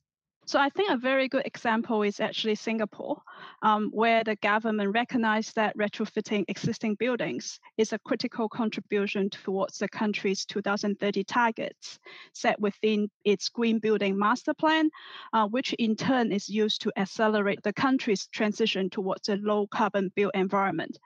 So 0.50 0.58
I 0.58 0.68
think 0.68 0.90
a 0.90 0.96
very 0.96 1.28
good 1.28 1.46
example 1.46 2.02
is 2.02 2.18
actually 2.18 2.56
Singapore, 2.56 3.22
um, 3.62 3.88
where 3.92 4.24
the 4.24 4.34
government 4.34 4.92
recognized 4.92 5.54
that 5.54 5.78
retrofitting 5.78 6.44
existing 6.48 6.96
buildings 6.96 7.60
is 7.78 7.92
a 7.92 8.00
critical 8.00 8.48
contribution 8.48 9.30
towards 9.30 9.78
the 9.78 9.88
country's 9.88 10.44
2030 10.44 11.22
targets 11.22 12.00
set 12.32 12.60
within 12.60 13.08
its 13.24 13.48
Green 13.48 13.78
Building 13.78 14.18
Master 14.18 14.52
Plan, 14.52 14.90
uh, 15.32 15.46
which 15.46 15.72
in 15.74 15.94
turn 15.94 16.32
is 16.32 16.48
used 16.48 16.82
to 16.82 16.92
accelerate 16.96 17.62
the 17.62 17.72
country's 17.72 18.26
transition 18.26 18.90
towards 18.90 19.28
a 19.28 19.36
low 19.36 19.68
carbon 19.68 20.10
built 20.16 20.34
environment. 20.34 20.98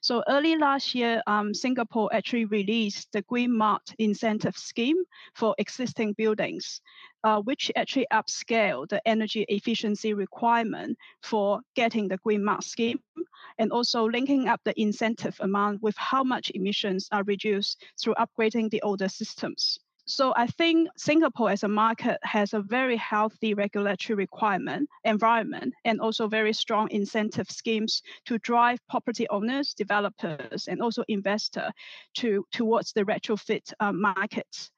So 0.00 0.22
early 0.28 0.56
last 0.56 0.94
year, 0.94 1.22
um, 1.26 1.54
Singapore 1.54 2.12
actually 2.12 2.46
released 2.46 3.12
the 3.12 3.22
Green 3.22 3.56
Mark 3.56 3.82
incentive 3.98 4.56
scheme 4.56 4.96
for 5.34 5.54
existing 5.58 6.14
buildings, 6.14 6.80
uh, 7.24 7.40
which 7.40 7.70
actually 7.76 8.06
upscale 8.12 8.88
the 8.88 9.06
energy 9.06 9.44
efficiency 9.48 10.14
requirement 10.14 10.96
for 11.22 11.60
getting 11.74 12.08
the 12.08 12.18
Green 12.18 12.44
Mark 12.44 12.62
scheme, 12.62 13.00
and 13.58 13.72
also 13.72 14.04
linking 14.04 14.48
up 14.48 14.60
the 14.64 14.80
incentive 14.80 15.36
amount 15.40 15.82
with 15.82 15.96
how 15.96 16.22
much 16.22 16.50
emissions 16.54 17.08
are 17.12 17.24
reduced 17.24 17.82
through 18.00 18.14
upgrading 18.14 18.70
the 18.70 18.82
older 18.82 19.08
systems. 19.08 19.78
So 20.10 20.32
I 20.36 20.46
think 20.46 20.88
Singapore 20.96 21.50
as 21.50 21.64
a 21.64 21.68
market 21.68 22.18
has 22.22 22.54
a 22.54 22.62
very 22.62 22.96
healthy 22.96 23.52
regulatory 23.52 24.16
requirement 24.16 24.88
environment 25.04 25.74
and 25.84 26.00
also 26.00 26.28
very 26.28 26.54
strong 26.54 26.90
incentive 26.90 27.50
schemes 27.50 28.00
to 28.24 28.38
drive 28.38 28.78
property 28.88 29.28
owners, 29.28 29.74
developers, 29.74 30.66
and 30.66 30.80
also 30.80 31.04
investor 31.08 31.70
to 32.14 32.42
towards 32.52 32.94
the 32.94 33.04
retrofit 33.04 33.70
uh, 33.80 33.92
markets. 33.92 34.70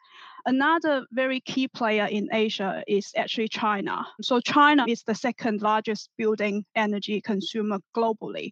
Another 0.47 1.07
very 1.13 1.41
key 1.41 1.69
player 1.69 2.07
in 2.07 2.29
Asia 2.33 2.83
is 2.87 3.13
actually 3.17 3.49
China. 3.49 4.07
So 4.23 4.41
China 4.41 4.85
is 4.89 5.03
the 5.03 5.15
second 5.15 5.63
largest 5.63 6.11
building 6.17 6.65
energy 6.75 7.21
consumer 7.21 7.79
globally. 7.97 8.51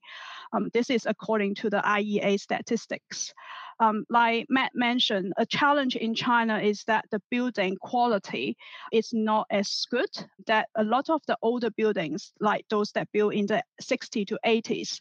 Um, 0.52 0.68
this 0.72 0.90
is 0.90 1.06
according 1.06 1.54
to 1.56 1.70
the 1.70 1.78
IEA 1.78 2.40
statistics 2.40 3.32
um, 3.80 4.04
like 4.10 4.46
Matt 4.48 4.72
mentioned, 4.74 5.32
a 5.36 5.46
challenge 5.46 5.96
in 5.96 6.14
China 6.14 6.58
is 6.58 6.82
that 6.84 7.04
the 7.10 7.22
building 7.30 7.76
quality 7.80 8.56
is 8.92 9.10
not 9.12 9.46
as 9.50 9.86
good. 9.90 10.10
That 10.46 10.68
a 10.74 10.84
lot 10.84 11.08
of 11.08 11.22
the 11.26 11.36
older 11.42 11.70
buildings, 11.70 12.32
like 12.40 12.64
those 12.70 12.90
that 12.92 13.08
built 13.12 13.34
in 13.34 13.46
the 13.46 13.62
60s 13.82 14.26
to 14.28 14.38
80s, 14.44 14.98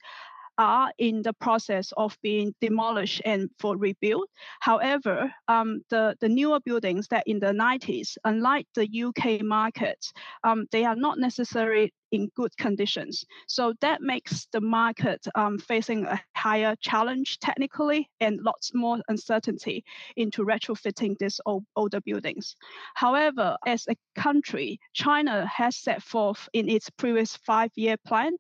are 0.58 0.92
in 0.98 1.22
the 1.22 1.34
process 1.34 1.94
of 1.98 2.18
being 2.22 2.54
demolished 2.62 3.22
and 3.26 3.50
for 3.60 3.78
rebuild. 3.78 4.28
However, 4.60 5.32
um, 5.48 5.82
the, 5.90 6.16
the 6.20 6.30
newer 6.30 6.60
buildings 6.60 7.08
that 7.10 7.24
in 7.28 7.40
the 7.40 7.48
90s, 7.48 8.18
unlike 8.24 8.68
the 8.76 8.88
UK 9.04 9.44
market, 9.44 10.12
um, 10.44 10.66
they 10.72 10.84
are 10.86 10.96
not 10.96 11.20
necessarily 11.20 11.94
in 12.12 12.30
good 12.36 12.56
conditions. 12.58 13.26
So 13.48 13.74
that 13.82 14.02
makes 14.02 14.48
the 14.52 14.62
market 14.62 15.26
um, 15.36 15.58
facing 15.60 16.06
a 16.06 16.22
higher 16.36 16.76
challenge 16.80 17.40
technically 17.40 18.10
and 18.20 18.42
lots 18.42 18.74
more 18.74 19.00
uncertainty 19.08 19.84
into 20.16 20.44
retrofitting 20.46 21.18
these 21.18 21.40
old, 21.46 21.66
older 21.76 22.02
buildings. 22.02 22.56
However, 22.96 23.58
as 23.66 23.86
a 23.90 23.96
country, 24.20 24.80
China 24.94 25.46
has 25.46 25.76
set 25.76 26.02
forth 26.02 26.48
in 26.54 26.70
its 26.70 26.90
previous 26.90 27.36
five-year 27.38 27.98
plan 28.06 28.32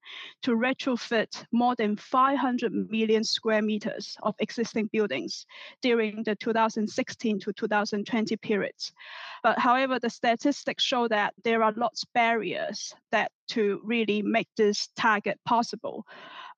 to 0.43 0.51
retrofit 0.51 1.45
more 1.51 1.75
than 1.75 1.95
500 1.95 2.71
million 2.89 3.23
square 3.23 3.61
meters 3.61 4.15
of 4.23 4.35
existing 4.39 4.89
buildings 4.91 5.45
during 5.81 6.23
the 6.23 6.35
2016 6.35 7.39
to 7.39 7.53
2020 7.53 8.37
periods. 8.37 8.93
But 9.43 9.59
however, 9.59 9.99
the 9.99 10.09
statistics 10.09 10.83
show 10.83 11.07
that 11.07 11.33
there 11.43 11.63
are 11.63 11.73
lots 11.75 12.03
of 12.03 12.13
barriers 12.13 12.93
that 13.11 13.31
to 13.57 13.81
really 13.83 14.21
make 14.21 14.47
this 14.55 14.89
target 14.95 15.39
possible. 15.45 16.05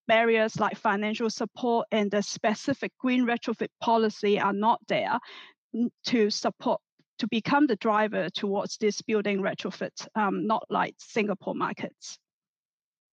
Barriers 0.08 0.60
like 0.60 0.78
financial 0.78 1.30
support 1.30 1.88
and 1.92 2.12
the 2.12 2.22
specific 2.22 2.92
green 3.00 3.26
retrofit 3.26 3.70
policy 3.80 4.40
are 4.40 4.54
not 4.54 4.80
there 4.88 5.18
to 6.08 6.30
support 6.30 6.82
to 7.20 7.28
become 7.28 7.68
the 7.68 7.76
driver 7.76 8.30
towards 8.30 8.78
this 8.78 9.02
building 9.02 9.42
retrofit, 9.42 10.08
um, 10.16 10.48
not 10.48 10.64
like 10.70 10.96
Singapore 10.98 11.54
markets. 11.54 12.18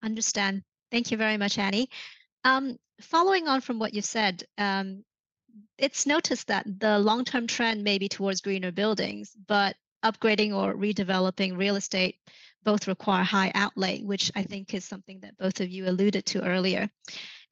Understand. 0.02 0.62
Thank 0.90 1.10
you 1.10 1.16
very 1.16 1.36
much, 1.36 1.58
Annie. 1.58 1.88
Um, 2.44 2.76
following 3.00 3.48
on 3.48 3.60
from 3.60 3.78
what 3.78 3.94
you 3.94 4.02
said, 4.02 4.44
um, 4.58 5.04
it's 5.78 6.06
noticed 6.06 6.46
that 6.48 6.66
the 6.78 6.98
long-term 6.98 7.46
trend 7.46 7.82
may 7.82 7.98
be 7.98 8.08
towards 8.08 8.40
greener 8.40 8.70
buildings, 8.72 9.32
but 9.46 9.74
upgrading 10.04 10.54
or 10.54 10.74
redeveloping 10.74 11.56
real 11.56 11.76
estate 11.76 12.16
both 12.66 12.88
require 12.88 13.22
high 13.22 13.52
outlay, 13.54 14.02
which 14.02 14.32
I 14.34 14.42
think 14.42 14.74
is 14.74 14.84
something 14.84 15.20
that 15.20 15.38
both 15.38 15.60
of 15.60 15.70
you 15.70 15.88
alluded 15.88 16.26
to 16.26 16.42
earlier. 16.42 16.90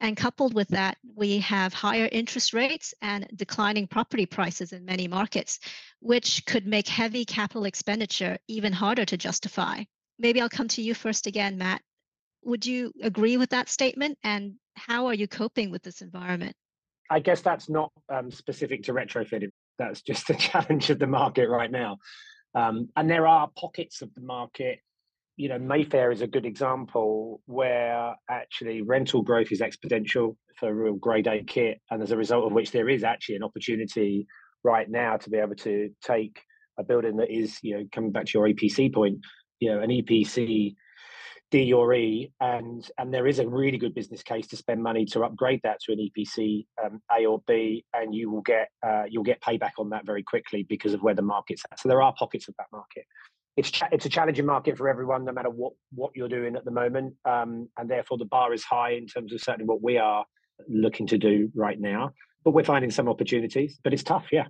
And 0.00 0.16
coupled 0.16 0.54
with 0.54 0.66
that, 0.68 0.99
we 1.14 1.38
have 1.38 1.73
higher 1.73 2.09
interest 2.11 2.52
rates 2.52 2.92
and 3.00 3.26
declining 3.37 3.87
property 3.87 4.26
prices 4.26 4.73
in 4.73 4.85
many 4.85 5.06
markets, 5.06 5.61
which 6.00 6.44
could 6.47 6.66
make 6.66 6.88
heavy 6.88 7.25
capital 7.25 7.64
expenditure 7.64 8.37
even 8.49 8.73
harder 8.73 9.04
to 9.04 9.16
justify. 9.16 9.85
Maybe 10.18 10.40
I'll 10.40 10.49
come 10.49 10.68
to 10.68 10.83
you 10.83 10.94
first 10.94 11.28
again, 11.28 11.59
Matt. 11.59 11.80
Would 12.42 12.66
you 12.66 12.92
agree 13.00 13.37
with 13.37 13.50
that 13.50 13.68
statement? 13.68 14.18
And 14.25 14.54
how 14.75 15.06
are 15.06 15.14
you 15.14 15.28
coping 15.28 15.71
with 15.71 15.85
this 15.85 16.02
environment? 16.02 16.56
I 17.09 17.21
guess 17.21 17.40
that's 17.40 17.68
not 17.68 17.92
um, 18.09 18.33
specific 18.33 18.83
to 18.85 18.92
retrofitting. 18.92 19.50
That's 19.78 20.02
just 20.02 20.26
the 20.26 20.35
challenge 20.49 20.90
of 20.90 20.99
the 20.99 21.06
market 21.06 21.49
right 21.49 21.71
now. 21.71 21.99
Um, 22.56 22.88
and 22.97 23.09
there 23.09 23.28
are 23.28 23.49
pockets 23.56 24.02
of 24.02 24.12
the 24.14 24.21
market 24.21 24.80
you 25.36 25.48
know, 25.48 25.58
Mayfair 25.58 26.12
is 26.12 26.22
a 26.22 26.26
good 26.26 26.46
example 26.46 27.40
where 27.46 28.14
actually 28.30 28.82
rental 28.82 29.22
growth 29.22 29.50
is 29.50 29.60
exponential 29.60 30.36
for 30.58 30.68
a 30.68 30.74
real 30.74 30.94
grade 30.94 31.26
A 31.26 31.42
kit, 31.42 31.80
and 31.90 32.02
as 32.02 32.12
a 32.12 32.16
result 32.16 32.46
of 32.46 32.52
which 32.52 32.70
there 32.70 32.88
is 32.88 33.02
actually 33.02 33.36
an 33.36 33.42
opportunity 33.42 34.26
right 34.62 34.88
now 34.88 35.16
to 35.16 35.30
be 35.30 35.38
able 35.38 35.56
to 35.56 35.90
take 36.02 36.40
a 36.78 36.84
building 36.84 37.16
that 37.16 37.30
is, 37.30 37.58
you 37.62 37.76
know, 37.76 37.84
coming 37.92 38.12
back 38.12 38.26
to 38.26 38.38
your 38.38 38.48
EPC 38.48 38.94
point, 38.94 39.18
you 39.60 39.70
know, 39.70 39.80
an 39.80 39.90
EPC 39.90 40.74
D 41.50 41.72
or 41.72 41.92
E, 41.94 42.32
and 42.40 42.88
and 42.98 43.12
there 43.12 43.26
is 43.26 43.40
a 43.40 43.46
really 43.46 43.78
good 43.78 43.94
business 43.94 44.22
case 44.22 44.46
to 44.48 44.56
spend 44.56 44.82
money 44.82 45.04
to 45.06 45.24
upgrade 45.24 45.60
that 45.64 45.80
to 45.80 45.92
an 45.92 45.98
EPC 45.98 46.66
um, 46.84 47.00
A 47.16 47.26
or 47.26 47.42
B, 47.46 47.84
and 47.92 48.14
you 48.14 48.30
will 48.30 48.42
get 48.42 48.68
uh, 48.86 49.04
you'll 49.08 49.24
get 49.24 49.40
payback 49.40 49.72
on 49.78 49.90
that 49.90 50.06
very 50.06 50.22
quickly 50.22 50.64
because 50.68 50.94
of 50.94 51.02
where 51.02 51.14
the 51.14 51.22
market's 51.22 51.62
at. 51.70 51.80
So 51.80 51.88
there 51.88 52.02
are 52.02 52.14
pockets 52.16 52.48
of 52.48 52.54
that 52.58 52.66
market 52.72 53.04
it's 53.56 53.70
it's 53.92 54.06
a 54.06 54.08
challenging 54.08 54.46
market 54.46 54.76
for 54.76 54.88
everyone, 54.88 55.25
no 55.25 55.32
matter 55.32 55.50
what 55.50 55.73
what 55.92 56.11
you're 56.14 56.28
doing 56.28 56.56
at 56.56 56.64
the 56.64 56.70
moment, 56.70 57.14
um, 57.25 57.68
and 57.78 57.88
therefore 57.88 58.18
the 58.18 58.25
bar 58.25 58.52
is 58.52 58.64
high 58.64 58.92
in 58.92 59.06
terms 59.06 59.32
of 59.32 59.40
certainly 59.40 59.66
what 59.66 59.82
we 59.82 59.99
are 59.99 60.25
looking 60.68 61.06
to 61.08 61.18
do 61.18 61.50
right 61.54 61.80
now. 61.80 62.12
But 62.44 62.52
we're 62.52 62.64
finding 62.64 62.90
some 62.90 63.08
opportunities, 63.08 63.78
but 63.82 63.92
it's 63.92 64.02
tough, 64.02 64.26
yeah. 64.32 64.46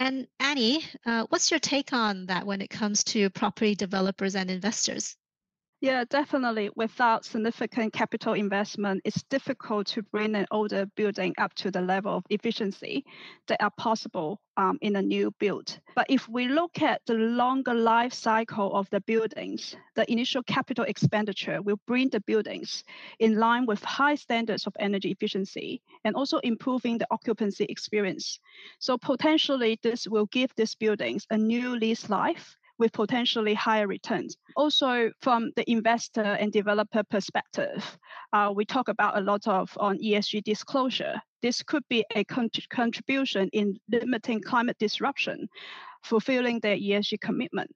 And 0.00 0.26
Annie, 0.40 0.84
uh, 1.06 1.26
what's 1.28 1.50
your 1.50 1.60
take 1.60 1.92
on 1.92 2.26
that 2.26 2.44
when 2.44 2.60
it 2.60 2.70
comes 2.70 3.04
to 3.04 3.30
property 3.30 3.74
developers 3.76 4.34
and 4.34 4.50
investors? 4.50 5.16
Yeah, 5.82 6.04
definitely. 6.08 6.70
Without 6.76 7.24
significant 7.24 7.92
capital 7.92 8.34
investment, 8.34 9.02
it's 9.04 9.24
difficult 9.24 9.88
to 9.88 10.02
bring 10.04 10.36
an 10.36 10.46
older 10.52 10.86
building 10.94 11.34
up 11.38 11.54
to 11.54 11.72
the 11.72 11.80
level 11.80 12.16
of 12.16 12.24
efficiency 12.30 13.04
that 13.48 13.60
are 13.60 13.72
possible 13.76 14.40
um, 14.56 14.78
in 14.80 14.94
a 14.94 15.02
new 15.02 15.32
build. 15.40 15.80
But 15.96 16.06
if 16.08 16.28
we 16.28 16.46
look 16.46 16.80
at 16.82 17.02
the 17.06 17.14
longer 17.14 17.74
life 17.74 18.12
cycle 18.14 18.72
of 18.76 18.88
the 18.90 19.00
buildings, 19.00 19.74
the 19.96 20.10
initial 20.10 20.44
capital 20.44 20.84
expenditure 20.84 21.60
will 21.60 21.80
bring 21.88 22.10
the 22.10 22.20
buildings 22.20 22.84
in 23.18 23.40
line 23.40 23.66
with 23.66 23.82
high 23.82 24.14
standards 24.14 24.68
of 24.68 24.74
energy 24.78 25.10
efficiency 25.10 25.82
and 26.04 26.14
also 26.14 26.38
improving 26.38 26.98
the 26.98 27.08
occupancy 27.10 27.64
experience. 27.64 28.38
So 28.78 28.96
potentially 28.98 29.80
this 29.82 30.06
will 30.06 30.26
give 30.26 30.54
these 30.54 30.76
buildings 30.76 31.26
a 31.30 31.36
new 31.36 31.74
lease 31.76 32.08
life 32.08 32.56
with 32.82 32.92
potentially 32.92 33.54
higher 33.54 33.86
returns. 33.86 34.36
Also, 34.56 35.12
from 35.20 35.52
the 35.54 35.70
investor 35.70 36.20
and 36.40 36.50
developer 36.50 37.04
perspective, 37.04 37.96
uh, 38.32 38.52
we 38.52 38.64
talk 38.64 38.88
about 38.88 39.16
a 39.16 39.20
lot 39.20 39.46
of 39.46 39.70
on 39.78 39.98
ESG 39.98 40.42
disclosure. 40.42 41.14
This 41.42 41.62
could 41.62 41.84
be 41.88 42.04
a 42.16 42.24
con- 42.24 42.50
contribution 42.70 43.48
in 43.52 43.78
limiting 43.88 44.40
climate 44.40 44.76
disruption, 44.80 45.48
fulfilling 46.02 46.58
their 46.58 46.76
ESG 46.76 47.20
commitment. 47.20 47.70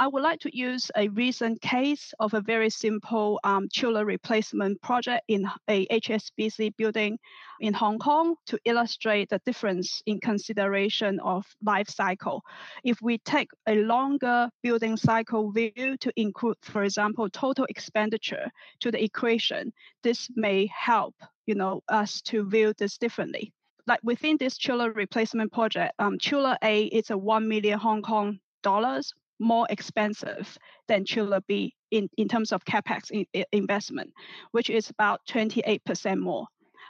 I 0.00 0.06
would 0.06 0.22
like 0.22 0.38
to 0.40 0.56
use 0.56 0.92
a 0.96 1.08
recent 1.08 1.60
case 1.60 2.14
of 2.20 2.32
a 2.32 2.40
very 2.40 2.70
simple 2.70 3.40
um, 3.42 3.68
chiller 3.68 4.04
replacement 4.04 4.80
project 4.80 5.24
in 5.26 5.50
a 5.68 5.86
HSBC 5.88 6.76
building 6.76 7.18
in 7.58 7.74
Hong 7.74 7.98
Kong 7.98 8.36
to 8.46 8.60
illustrate 8.64 9.28
the 9.30 9.40
difference 9.44 10.00
in 10.06 10.20
consideration 10.20 11.18
of 11.18 11.44
life 11.64 11.88
cycle. 11.88 12.44
If 12.84 13.02
we 13.02 13.18
take 13.18 13.48
a 13.66 13.74
longer 13.74 14.48
building 14.62 14.96
cycle 14.96 15.50
view 15.50 15.96
to 15.98 16.12
include, 16.14 16.58
for 16.62 16.84
example, 16.84 17.28
total 17.28 17.64
expenditure 17.68 18.52
to 18.78 18.92
the 18.92 19.02
equation, 19.02 19.72
this 20.04 20.28
may 20.36 20.66
help 20.66 21.16
you 21.46 21.56
know, 21.56 21.82
us 21.88 22.22
to 22.22 22.48
view 22.48 22.72
this 22.78 22.98
differently 22.98 23.52
like 23.88 24.00
within 24.04 24.36
this 24.36 24.58
chiller 24.58 24.92
replacement 24.92 25.50
project, 25.50 25.94
um, 25.98 26.18
chiller 26.18 26.58
A 26.62 26.84
is 26.84 27.08
a 27.10 27.16
1 27.16 27.48
million 27.48 27.78
Hong 27.78 28.02
Kong 28.02 28.38
dollars 28.62 29.14
more 29.38 29.66
expensive 29.70 30.56
than 30.88 31.04
chiller 31.04 31.40
B 31.46 31.74
in, 31.90 32.08
in 32.16 32.28
terms 32.28 32.52
of 32.52 32.64
capex 32.64 33.10
in, 33.10 33.26
investment, 33.52 34.12
which 34.52 34.70
is 34.70 34.90
about 34.90 35.20
28% 35.28 36.18
more. 36.18 36.46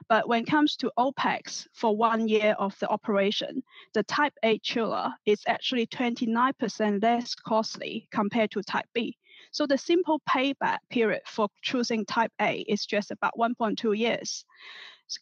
But 0.08 0.28
when 0.28 0.42
it 0.42 0.46
comes 0.46 0.76
to 0.76 0.92
OPEX 0.96 1.66
for 1.74 1.96
one 1.96 2.28
year 2.28 2.54
of 2.58 2.78
the 2.78 2.88
operation, 2.88 3.62
the 3.94 4.04
Type 4.04 4.34
A 4.44 4.58
chiller 4.60 5.12
is 5.26 5.42
actually 5.46 5.86
29% 5.86 7.02
less 7.02 7.34
costly 7.34 8.06
compared 8.12 8.52
to 8.52 8.62
Type 8.62 8.86
B. 8.94 9.16
So 9.50 9.66
the 9.66 9.78
simple 9.78 10.20
payback 10.28 10.78
period 10.90 11.22
for 11.26 11.48
choosing 11.62 12.04
Type 12.04 12.32
A 12.40 12.60
is 12.68 12.86
just 12.86 13.10
about 13.10 13.34
1.2 13.36 13.96
years. 13.96 14.44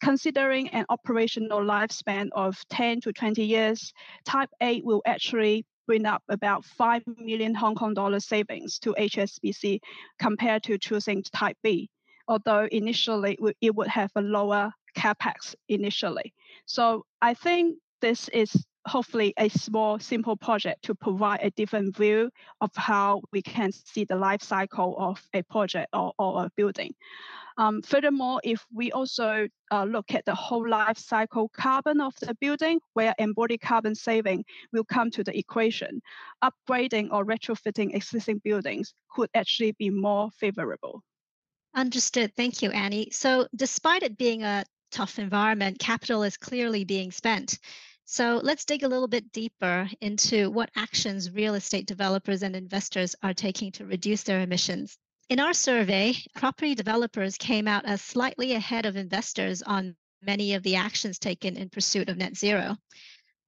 Considering 0.00 0.68
an 0.70 0.84
operational 0.88 1.60
lifespan 1.60 2.28
of 2.32 2.58
10 2.70 3.00
to 3.02 3.12
20 3.12 3.44
years, 3.44 3.92
Type 4.24 4.50
A 4.60 4.80
will 4.82 5.02
actually 5.06 5.64
bring 5.86 6.06
up 6.06 6.22
about 6.28 6.64
5 6.64 7.02
million 7.18 7.54
Hong 7.54 7.74
Kong 7.74 7.94
dollar 7.94 8.20
savings 8.20 8.78
to 8.80 8.94
HSBC 8.98 9.80
compared 10.18 10.62
to 10.64 10.78
choosing 10.78 11.22
Type 11.22 11.56
B, 11.62 11.88
although 12.28 12.68
initially 12.70 13.38
it 13.60 13.74
would 13.74 13.88
have 13.88 14.10
a 14.16 14.22
lower 14.22 14.72
capex 14.96 15.54
initially. 15.68 16.32
So 16.66 17.04
I 17.22 17.34
think 17.34 17.78
this 18.00 18.28
is 18.28 18.66
hopefully 18.86 19.34
a 19.36 19.48
small, 19.48 19.98
simple 19.98 20.36
project 20.36 20.84
to 20.84 20.94
provide 20.94 21.40
a 21.42 21.50
different 21.50 21.96
view 21.96 22.30
of 22.60 22.70
how 22.74 23.22
we 23.32 23.42
can 23.42 23.72
see 23.72 24.04
the 24.04 24.16
life 24.16 24.42
cycle 24.42 24.94
of 24.98 25.20
a 25.34 25.42
project 25.42 25.88
or, 25.92 26.12
or 26.18 26.44
a 26.44 26.50
building. 26.56 26.94
Um, 27.58 27.82
furthermore, 27.82 28.40
if 28.44 28.64
we 28.72 28.92
also 28.92 29.48
uh, 29.70 29.84
look 29.84 30.14
at 30.14 30.24
the 30.24 30.34
whole 30.34 30.68
life 30.68 30.98
cycle 30.98 31.48
carbon 31.48 32.00
of 32.00 32.14
the 32.20 32.34
building, 32.40 32.80
where 32.92 33.14
embodied 33.18 33.62
carbon 33.62 33.94
saving 33.94 34.44
will 34.72 34.84
come 34.84 35.10
to 35.12 35.24
the 35.24 35.36
equation, 35.36 36.02
upgrading 36.44 37.08
or 37.12 37.24
retrofitting 37.24 37.94
existing 37.94 38.40
buildings 38.44 38.92
could 39.10 39.30
actually 39.34 39.72
be 39.72 39.90
more 39.90 40.30
favorable. 40.32 41.02
Understood. 41.74 42.34
Thank 42.36 42.62
you, 42.62 42.70
Annie. 42.70 43.10
So, 43.10 43.48
despite 43.54 44.02
it 44.02 44.18
being 44.18 44.42
a 44.42 44.64
tough 44.90 45.18
environment, 45.18 45.78
capital 45.78 46.22
is 46.22 46.36
clearly 46.36 46.84
being 46.84 47.10
spent. 47.10 47.58
So 48.08 48.40
let's 48.42 48.64
dig 48.64 48.84
a 48.84 48.88
little 48.88 49.08
bit 49.08 49.32
deeper 49.32 49.90
into 50.00 50.48
what 50.48 50.70
actions 50.76 51.32
real 51.32 51.54
estate 51.54 51.86
developers 51.86 52.44
and 52.44 52.54
investors 52.54 53.16
are 53.20 53.34
taking 53.34 53.72
to 53.72 53.84
reduce 53.84 54.22
their 54.22 54.40
emissions. 54.40 54.96
In 55.28 55.40
our 55.40 55.54
survey, 55.54 56.14
property 56.36 56.76
developers 56.76 57.36
came 57.36 57.66
out 57.66 57.84
as 57.84 58.00
slightly 58.00 58.52
ahead 58.52 58.86
of 58.86 58.94
investors 58.94 59.60
on 59.60 59.96
many 60.22 60.54
of 60.54 60.62
the 60.62 60.76
actions 60.76 61.18
taken 61.18 61.56
in 61.56 61.68
pursuit 61.68 62.08
of 62.08 62.16
net 62.16 62.36
zero. 62.36 62.76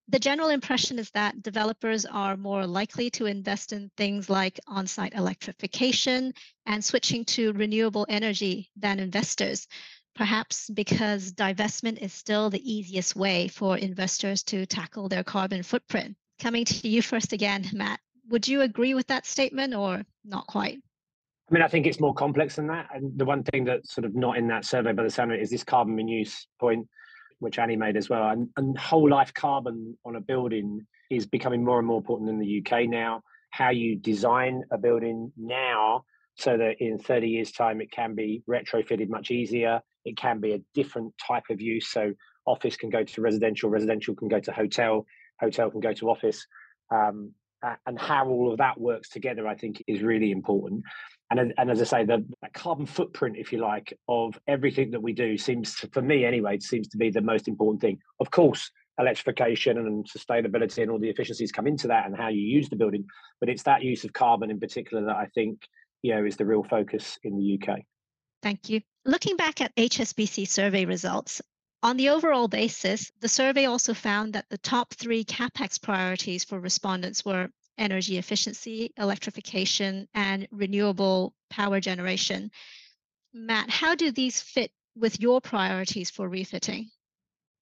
The 0.09 0.19
general 0.19 0.49
impression 0.49 0.99
is 0.99 1.09
that 1.11 1.41
developers 1.41 2.05
are 2.05 2.37
more 2.37 2.67
likely 2.67 3.11
to 3.11 3.27
invest 3.27 3.73
in 3.73 3.93
things 3.97 4.29
like 4.29 4.59
on 4.67 4.89
site 4.89 5.15
electrification 5.15 6.35
and 6.67 6.85
switching 6.85 7.25
to 7.27 7.53
renewable 7.53 8.07
energy 8.09 8.73
than 8.75 8.99
investors, 8.99 9.69
perhaps 10.17 10.69
because 10.71 11.33
divestment 11.33 11.99
is 11.99 12.13
still 12.13 12.51
the 12.51 12.73
easiest 12.73 13.15
way 13.15 13.47
for 13.47 13.79
investors 13.79 14.43
to 14.43 14.67
tackle 14.67 15.09
their 15.09 15.23
carbon 15.23 15.63
footprint. 15.63 16.17
Coming 16.41 16.65
to 16.65 16.89
you 16.89 17.03
first 17.03 17.33
again, 17.33 17.71
Matt, 17.73 18.01
would 18.29 18.49
you 18.49 18.63
agree 18.63 18.95
with 18.95 19.07
that 19.07 19.27
statement 19.27 19.75
or 19.75 20.05
not 20.25 20.49
quite? 20.49 20.81
I 21.49 21.55
mean, 21.55 21.63
I 21.63 21.69
think 21.69 21.87
it's 21.87 22.01
more 22.01 22.13
complex 22.13 22.57
than 22.57 22.67
that. 22.67 22.89
And 22.93 23.19
the 23.19 23.25
one 23.25 23.43
thing 23.43 23.65
that's 23.65 23.95
sort 23.95 24.05
of 24.05 24.15
not 24.15 24.37
in 24.37 24.49
that 24.49 24.67
survey 24.67 24.93
by 24.93 25.03
the 25.03 25.11
sound 25.11 25.33
of 25.33 25.39
it 25.39 25.43
is 25.43 25.51
this 25.51 25.65
carbon 25.65 25.99
in 25.99 26.07
use 26.07 26.47
point, 26.61 26.87
which 27.39 27.59
Annie 27.59 27.77
made 27.77 27.97
as 27.97 28.11
well. 28.11 28.29
And, 28.29 28.49
and 28.59 28.77
whole 28.77 29.09
life 29.09 29.33
carbon 29.33 29.97
on 30.05 30.17
a 30.17 30.21
building 30.21 30.87
is 31.11 31.27
becoming 31.27 31.65
more 31.65 31.79
and 31.79 31.87
more 31.87 31.99
important 31.99 32.29
in 32.29 32.39
the 32.39 32.63
UK 32.63 32.87
now. 32.87 33.23
How 33.51 33.71
you 33.71 33.97
design 33.97 34.63
a 34.71 34.77
building 34.77 35.33
now 35.39 36.05
so 36.35 36.59
that 36.59 36.77
in 36.81 36.99
30 36.99 37.29
years' 37.29 37.51
time 37.51 37.81
it 37.81 37.91
can 37.91 38.15
be 38.15 38.43
retrofitted 38.49 39.09
much 39.09 39.31
easier. 39.31 39.81
It 40.05 40.19
can 40.19 40.41
be 40.41 40.53
a 40.53 40.61
different 40.75 41.15
type 41.27 41.45
of 41.51 41.63
use. 41.63 41.89
So 41.89 42.13
office 42.47 42.77
can 42.77 42.91
go 42.91 43.05
to 43.05 43.21
residential, 43.23 43.71
residential 43.71 44.15
can 44.15 44.29
go 44.29 44.39
to 44.41 44.53
hotel, 44.53 45.07
hotel 45.41 45.71
can 45.71 45.81
go 45.81 45.95
to 45.95 46.11
office. 46.11 46.47
Um, 46.93 47.33
and 47.87 47.99
how 47.99 48.29
all 48.29 48.53
of 48.53 48.59
that 48.59 48.81
works 48.81 49.09
together, 49.09 49.47
I 49.47 49.55
think, 49.55 49.83
is 49.87 50.03
really 50.03 50.31
important 50.31 50.85
and 51.31 51.53
and 51.59 51.71
as 51.71 51.81
I 51.81 51.85
say, 51.85 52.05
the 52.05 52.25
carbon 52.55 52.87
footprint, 52.87 53.37
if 53.37 53.53
you 53.53 53.59
like, 53.59 53.97
of 54.09 54.39
everything 54.47 54.91
that 54.93 55.03
we 55.03 55.13
do 55.13 55.37
seems, 55.37 55.75
to, 55.77 55.89
for 55.89 56.01
me 56.01 56.25
anyway, 56.25 56.59
seems 56.59 56.89
to 56.89 56.97
be 56.97 57.11
the 57.11 57.21
most 57.21 57.49
important 57.49 57.81
thing. 57.81 57.99
Of 58.21 58.31
course, 58.31 58.71
electrification 58.99 59.77
and 59.77 60.07
sustainability 60.09 60.83
and 60.83 60.91
all 60.91 60.99
the 60.99 61.11
efficiencies 61.11 61.53
come 61.53 61.67
into 61.67 61.89
that, 61.89 62.07
and 62.07 62.17
how 62.17 62.29
you 62.29 62.41
use 62.41 62.69
the 62.69 62.77
building. 62.77 63.05
But 63.41 63.51
it's 63.51 63.63
that 63.65 63.83
use 63.83 64.05
of 64.05 64.13
carbon 64.13 64.51
in 64.51 64.59
particular 64.59 65.05
that 65.05 65.17
I 65.17 65.27
think 65.35 65.61
you 66.03 66.15
know 66.15 66.25
is 66.25 66.37
the 66.37 66.47
real 66.47 66.65
focus 66.65 67.19
in 67.23 67.37
the 67.37 67.59
UK. 67.61 67.81
Thank 68.43 68.71
you. 68.71 68.81
Looking 69.05 69.37
back 69.37 69.61
at 69.61 69.75
HSBC 69.77 70.49
survey 70.49 70.85
results, 70.87 71.43
on 71.83 71.97
the 71.97 72.09
overall 72.09 72.49
basis, 72.49 73.13
the 73.21 73.29
survey 73.29 73.67
also 73.67 73.95
found 73.95 74.33
that 74.33 74.49
the 74.49 74.59
top 74.59 74.93
three 74.95 75.25
capex 75.25 75.81
priorities 75.81 76.45
for 76.45 76.59
respondents 76.59 77.25
were 77.25 77.51
energy 77.77 78.19
efficiency, 78.19 78.93
electrification, 78.97 80.09
and 80.15 80.49
renewable 80.51 81.35
power 81.51 81.81
generation. 81.81 82.51
Matt, 83.33 83.71
how 83.71 83.95
do 83.95 84.11
these 84.11 84.41
fit 84.41 84.73
with 84.97 85.21
your 85.21 85.41
priorities 85.41 86.11
for 86.11 86.29
refitting? 86.29 86.91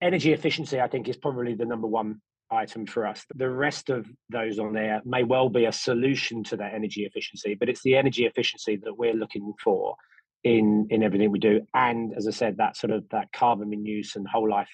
Energy 0.00 0.32
efficiency, 0.32 0.80
I 0.80 0.88
think, 0.88 1.08
is 1.08 1.16
probably 1.16 1.54
the 1.54 1.66
number 1.66 1.86
one 1.86 2.20
item 2.50 2.86
for 2.86 3.06
us. 3.06 3.24
The 3.34 3.50
rest 3.50 3.90
of 3.90 4.06
those 4.30 4.58
on 4.58 4.72
there 4.72 5.02
may 5.04 5.24
well 5.24 5.50
be 5.50 5.66
a 5.66 5.72
solution 5.72 6.44
to 6.44 6.56
that 6.56 6.72
energy 6.72 7.04
efficiency, 7.04 7.54
but 7.54 7.68
it's 7.68 7.82
the 7.82 7.96
energy 7.96 8.24
efficiency 8.24 8.76
that 8.76 8.96
we're 8.96 9.14
looking 9.14 9.52
for 9.62 9.96
in 10.44 10.86
in 10.90 11.02
everything 11.02 11.30
we 11.30 11.38
do. 11.38 11.66
And 11.74 12.14
as 12.14 12.26
I 12.26 12.30
said, 12.30 12.56
that 12.58 12.76
sort 12.76 12.92
of 12.92 13.08
that 13.10 13.32
carbon 13.32 13.72
in 13.72 13.84
use 13.84 14.16
and 14.16 14.26
whole 14.26 14.48
life 14.48 14.70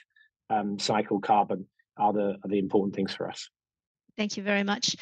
um, 0.50 0.78
cycle 0.78 1.20
carbon 1.20 1.66
are 1.96 2.12
the 2.12 2.36
are 2.42 2.48
the 2.48 2.58
important 2.58 2.94
things 2.94 3.14
for 3.14 3.28
us. 3.28 3.48
Thank 4.16 4.36
you 4.36 4.42
very 4.42 4.62
much. 4.62 4.96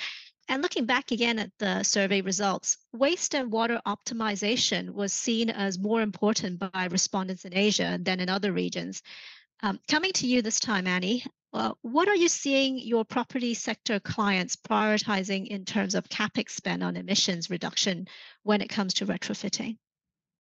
And 0.49 0.63
looking 0.63 0.85
back 0.85 1.13
again 1.13 1.39
at 1.39 1.53
the 1.59 1.85
survey 1.85 2.23
results, 2.23 2.79
waste 2.93 3.37
and 3.37 3.53
water 3.53 3.81
optimization 3.87 4.91
was 4.91 5.13
seen 5.13 5.49
as 5.49 5.79
more 5.79 6.03
important 6.03 6.59
by 6.59 6.89
respondents 6.91 7.45
in 7.45 7.57
Asia 7.57 7.99
than 8.03 8.19
in 8.19 8.29
other 8.29 8.53
regions. 8.53 9.01
Um, 9.63 9.79
coming 9.89 10.13
to 10.15 10.27
you 10.27 10.43
this 10.43 10.59
time, 10.59 10.89
Annie, 10.89 11.25
uh, 11.53 11.73
what 11.83 12.09
are 12.09 12.17
you 12.17 12.29
seeing 12.29 12.79
your 12.79 13.05
property 13.05 13.55
sector 13.55 14.01
clients 14.01 14.57
prioritizing 14.57 15.47
in 15.47 15.65
terms 15.65 15.95
of 15.95 16.09
capex 16.09 16.51
spend 16.51 16.83
on 16.83 16.97
emissions 16.97 17.51
reduction 17.51 18.09
when 18.43 18.61
it 18.61 18.69
comes 18.69 18.95
to 18.95 19.07
retrofitting? 19.07 19.77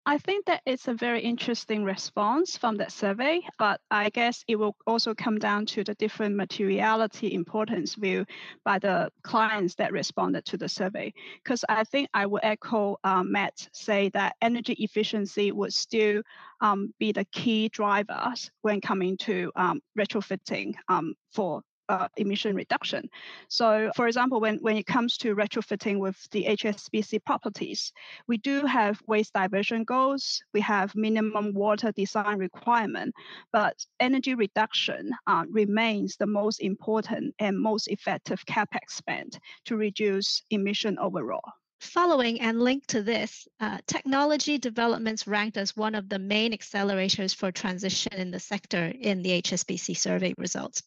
I 0.08 0.16
think 0.16 0.46
that 0.46 0.62
it's 0.64 0.88
a 0.88 0.94
very 0.94 1.20
interesting 1.20 1.84
response 1.84 2.56
from 2.56 2.78
that 2.78 2.92
survey, 2.92 3.42
but 3.58 3.78
I 3.90 4.08
guess 4.08 4.42
it 4.48 4.56
will 4.56 4.74
also 4.86 5.14
come 5.14 5.38
down 5.38 5.66
to 5.66 5.84
the 5.84 5.94
different 5.96 6.34
materiality 6.34 7.34
importance 7.34 7.94
view 7.94 8.24
by 8.64 8.78
the 8.78 9.10
clients 9.22 9.74
that 9.74 9.92
responded 9.92 10.46
to 10.46 10.56
the 10.56 10.66
survey. 10.66 11.12
Because 11.44 11.62
I 11.68 11.84
think 11.84 12.08
I 12.14 12.24
would 12.24 12.40
echo 12.42 12.96
um, 13.04 13.32
Matt 13.32 13.68
say 13.72 14.08
that 14.14 14.36
energy 14.40 14.72
efficiency 14.78 15.52
would 15.52 15.74
still 15.74 16.22
um, 16.62 16.94
be 16.98 17.12
the 17.12 17.26
key 17.26 17.68
drivers 17.68 18.50
when 18.62 18.80
coming 18.80 19.18
to 19.18 19.52
um, 19.56 19.82
retrofitting 19.98 20.72
um, 20.88 21.16
for 21.32 21.60
uh, 21.88 22.09
emission 22.16 22.55
reduction. 22.55 23.09
So, 23.48 23.90
for 23.94 24.07
example, 24.07 24.40
when, 24.40 24.59
when 24.59 24.77
it 24.77 24.87
comes 24.87 25.16
to 25.18 25.35
retrofitting 25.35 25.98
with 25.98 26.16
the 26.31 26.44
HSBC 26.44 27.24
properties, 27.24 27.92
we 28.27 28.37
do 28.38 28.66
have 28.66 29.01
waste 29.07 29.33
diversion 29.33 29.85
goals, 29.85 30.42
we 30.53 30.61
have 30.61 30.94
minimum 30.94 31.55
water 31.55 31.92
design 31.92 32.38
requirement, 32.38 33.14
but 33.53 33.74
energy 34.01 34.35
reduction 34.35 35.11
uh, 35.27 35.44
remains 35.51 36.16
the 36.16 36.27
most 36.27 36.61
important 36.61 37.35
and 37.38 37.59
most 37.59 37.88
effective 37.88 38.44
capex 38.46 38.90
spend 38.90 39.38
to 39.64 39.77
reduce 39.77 40.42
emission 40.51 40.98
overall. 40.98 41.42
Following 41.81 42.40
and 42.40 42.61
linked 42.61 42.88
to 42.88 43.03
this, 43.03 43.46
uh, 43.61 43.79
technology 43.87 44.59
developments 44.59 45.29
ranked 45.29 45.57
as 45.57 45.77
one 45.77 45.94
of 45.94 46.09
the 46.09 46.18
main 46.18 46.53
accelerators 46.53 47.35
for 47.35 47.53
transition 47.53 48.14
in 48.14 48.33
the 48.33 48.40
sector 48.40 48.92
in 49.01 49.22
the 49.22 49.40
HSBC 49.40 49.96
survey 49.96 50.35
results. 50.37 50.83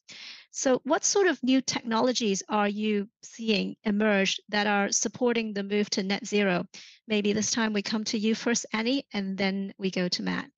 So, 0.53 0.81
what 0.83 1.05
sort 1.05 1.27
of 1.27 1.41
new 1.41 1.61
technologies 1.61 2.43
are 2.49 2.67
you 2.67 3.07
seeing 3.23 3.77
emerge 3.85 4.41
that 4.49 4.67
are 4.67 4.91
supporting 4.91 5.53
the 5.53 5.63
move 5.63 5.89
to 5.91 6.03
net 6.03 6.27
zero? 6.27 6.65
Maybe 7.07 7.31
this 7.31 7.51
time 7.51 7.71
we 7.71 7.81
come 7.81 8.03
to 8.05 8.17
you 8.17 8.35
first, 8.35 8.65
Annie, 8.73 9.05
and 9.13 9.37
then 9.37 9.73
we 9.77 9.91
go 9.91 10.09
to 10.09 10.23
Matt. 10.23 10.51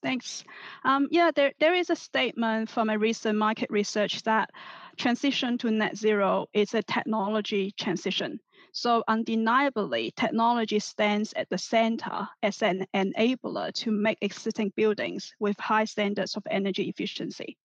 Thanks. 0.00 0.44
Um, 0.84 1.08
yeah, 1.10 1.32
there, 1.34 1.52
there 1.58 1.74
is 1.74 1.90
a 1.90 1.96
statement 1.96 2.70
from 2.70 2.88
a 2.88 2.98
recent 2.98 3.36
market 3.36 3.68
research 3.68 4.22
that 4.22 4.50
transition 4.96 5.58
to 5.58 5.72
net 5.72 5.96
zero 5.96 6.46
is 6.52 6.74
a 6.74 6.82
technology 6.84 7.72
transition. 7.72 8.38
So 8.72 9.02
undeniably, 9.08 10.12
technology 10.16 10.78
stands 10.78 11.32
at 11.34 11.50
the 11.50 11.58
center 11.58 12.28
as 12.44 12.62
an 12.62 12.86
enabler 12.94 13.72
to 13.74 13.90
make 13.90 14.18
existing 14.20 14.72
buildings 14.76 15.34
with 15.40 15.58
high 15.58 15.84
standards 15.84 16.36
of 16.36 16.44
energy 16.48 16.88
efficiency. 16.88 17.58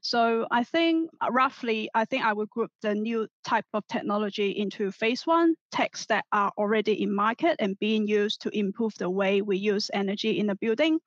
So 0.00 0.46
I 0.50 0.64
think 0.64 1.10
uh, 1.20 1.30
roughly, 1.30 1.90
I 1.94 2.04
think 2.04 2.24
I 2.24 2.32
would 2.32 2.50
group 2.50 2.70
the 2.82 2.94
new 2.94 3.28
type 3.44 3.66
of 3.74 3.86
technology 3.88 4.50
into 4.50 4.90
phase 4.90 5.26
one, 5.26 5.54
techs 5.72 6.06
that 6.06 6.24
are 6.32 6.52
already 6.56 7.02
in 7.02 7.14
market 7.14 7.56
and 7.58 7.78
being 7.78 8.06
used 8.06 8.40
to 8.42 8.58
improve 8.58 8.94
the 8.98 9.10
way 9.10 9.42
we 9.42 9.56
use 9.56 9.90
energy 9.92 10.38
in 10.38 10.46
the 10.46 10.54
building. 10.54 10.98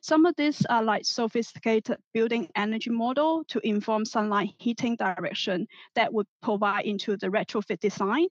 Some 0.00 0.26
of 0.26 0.34
these 0.36 0.64
are 0.66 0.82
like 0.82 1.04
sophisticated 1.04 1.96
building 2.12 2.48
energy 2.54 2.90
model 2.90 3.44
to 3.48 3.60
inform 3.66 4.04
sunlight 4.04 4.50
heating 4.58 4.96
direction 4.96 5.66
that 5.94 6.12
would 6.12 6.26
provide 6.42 6.84
into 6.84 7.16
the 7.16 7.28
retrofit 7.28 7.80
design, 7.80 8.26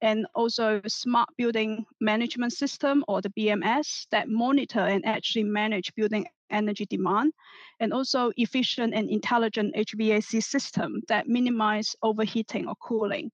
and 0.00 0.26
also 0.34 0.80
smart 0.86 1.28
building 1.36 1.84
management 2.00 2.52
system 2.52 3.04
or 3.08 3.20
the 3.20 3.30
BMS 3.30 4.06
that 4.10 4.28
monitor 4.28 4.80
and 4.80 5.04
actually 5.06 5.44
manage 5.44 5.94
building 5.94 6.26
energy 6.50 6.86
demand, 6.86 7.32
and 7.78 7.92
also 7.92 8.32
efficient 8.36 8.94
and 8.94 9.08
intelligent 9.10 9.74
HVAC 9.74 10.42
system 10.42 11.02
that 11.08 11.28
minimize 11.28 11.96
overheating 12.02 12.66
or 12.66 12.74
cooling. 12.76 13.30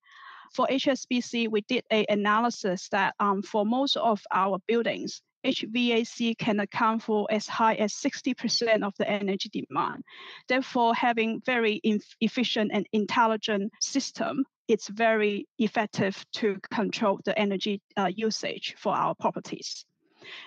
For 0.53 0.67
HSBC, 0.69 1.51
we 1.51 1.61
did 1.63 1.85
a 1.93 2.07
analysis 2.09 2.89
that 2.91 3.15
um, 3.21 3.43
for 3.43 3.67
most 3.67 3.97
of 3.97 4.23
our 4.33 4.59
buildings, 4.67 5.21
HVAC 5.45 6.39
can 6.39 6.61
account 6.61 7.03
for 7.03 7.27
as 7.31 7.47
high 7.47 7.75
as 7.75 7.93
60% 7.93 8.83
of 8.85 8.95
the 8.99 9.09
energy 9.09 9.49
demand. 9.49 10.03
Therefore, 10.49 10.95
having 10.95 11.41
very 11.45 11.81
efficient 12.21 12.71
and 12.73 12.87
intelligent 12.93 13.73
system, 13.81 14.45
it's 14.69 14.89
very 14.89 15.47
effective 15.59 16.25
to 16.35 16.59
control 16.73 17.21
the 17.25 17.39
energy 17.39 17.81
uh, 17.97 18.11
usage 18.15 18.75
for 18.79 18.95
our 18.95 19.15
properties. 19.15 19.85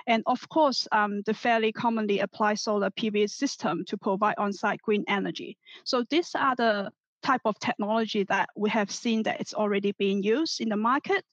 And 0.07 0.23
of 0.25 0.47
course, 0.49 0.87
um, 0.91 1.21
the 1.25 1.33
fairly 1.33 1.71
commonly 1.71 2.19
applied 2.19 2.59
solar 2.59 2.89
PV 2.89 3.29
system 3.29 3.85
to 3.85 3.97
provide 3.97 4.35
on-site 4.37 4.81
green 4.81 5.03
energy. 5.07 5.57
So 5.83 6.03
these 6.09 6.35
are 6.35 6.55
the 6.55 6.91
type 7.21 7.41
of 7.45 7.59
technology 7.59 8.23
that 8.23 8.49
we 8.55 8.69
have 8.69 8.91
seen 8.91 9.23
that 9.23 9.39
it's 9.41 9.53
already 9.53 9.91
being 9.93 10.23
used 10.23 10.61
in 10.61 10.69
the 10.69 10.77
market. 10.77 11.23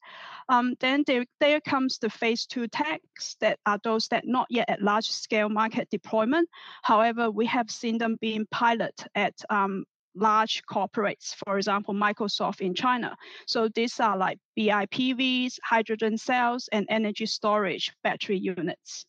Um, 0.48 0.74
then 0.80 1.04
there, 1.06 1.24
there 1.40 1.61
comes 1.61 1.98
the 1.98 2.11
phase 2.11 2.46
two 2.46 2.68
techs 2.68 3.37
that 3.40 3.59
are 3.66 3.78
those 3.82 4.09
that 4.09 4.26
not 4.26 4.46
yet 4.50 4.68
at 4.68 4.82
large 4.82 5.09
scale 5.09 5.48
market 5.48 5.88
deployment. 5.90 6.48
However, 6.82 7.30
we 7.30 7.46
have 7.46 7.70
seen 7.70 7.98
them 7.98 8.16
being 8.20 8.46
pilot 8.50 9.04
at 9.14 9.35
um, 9.50 9.85
large 10.16 10.62
corporates, 10.68 11.35
for 11.44 11.57
example, 11.57 11.94
Microsoft 11.94 12.61
in 12.61 12.74
China. 12.74 13.16
So 13.46 13.68
these 13.68 14.00
are 14.00 14.16
like 14.16 14.38
BIPVs, 14.59 15.55
hydrogen 15.62 16.18
cells, 16.18 16.68
and 16.72 16.87
energy 16.88 17.26
storage 17.26 17.92
battery 18.02 18.38
units. 18.38 19.07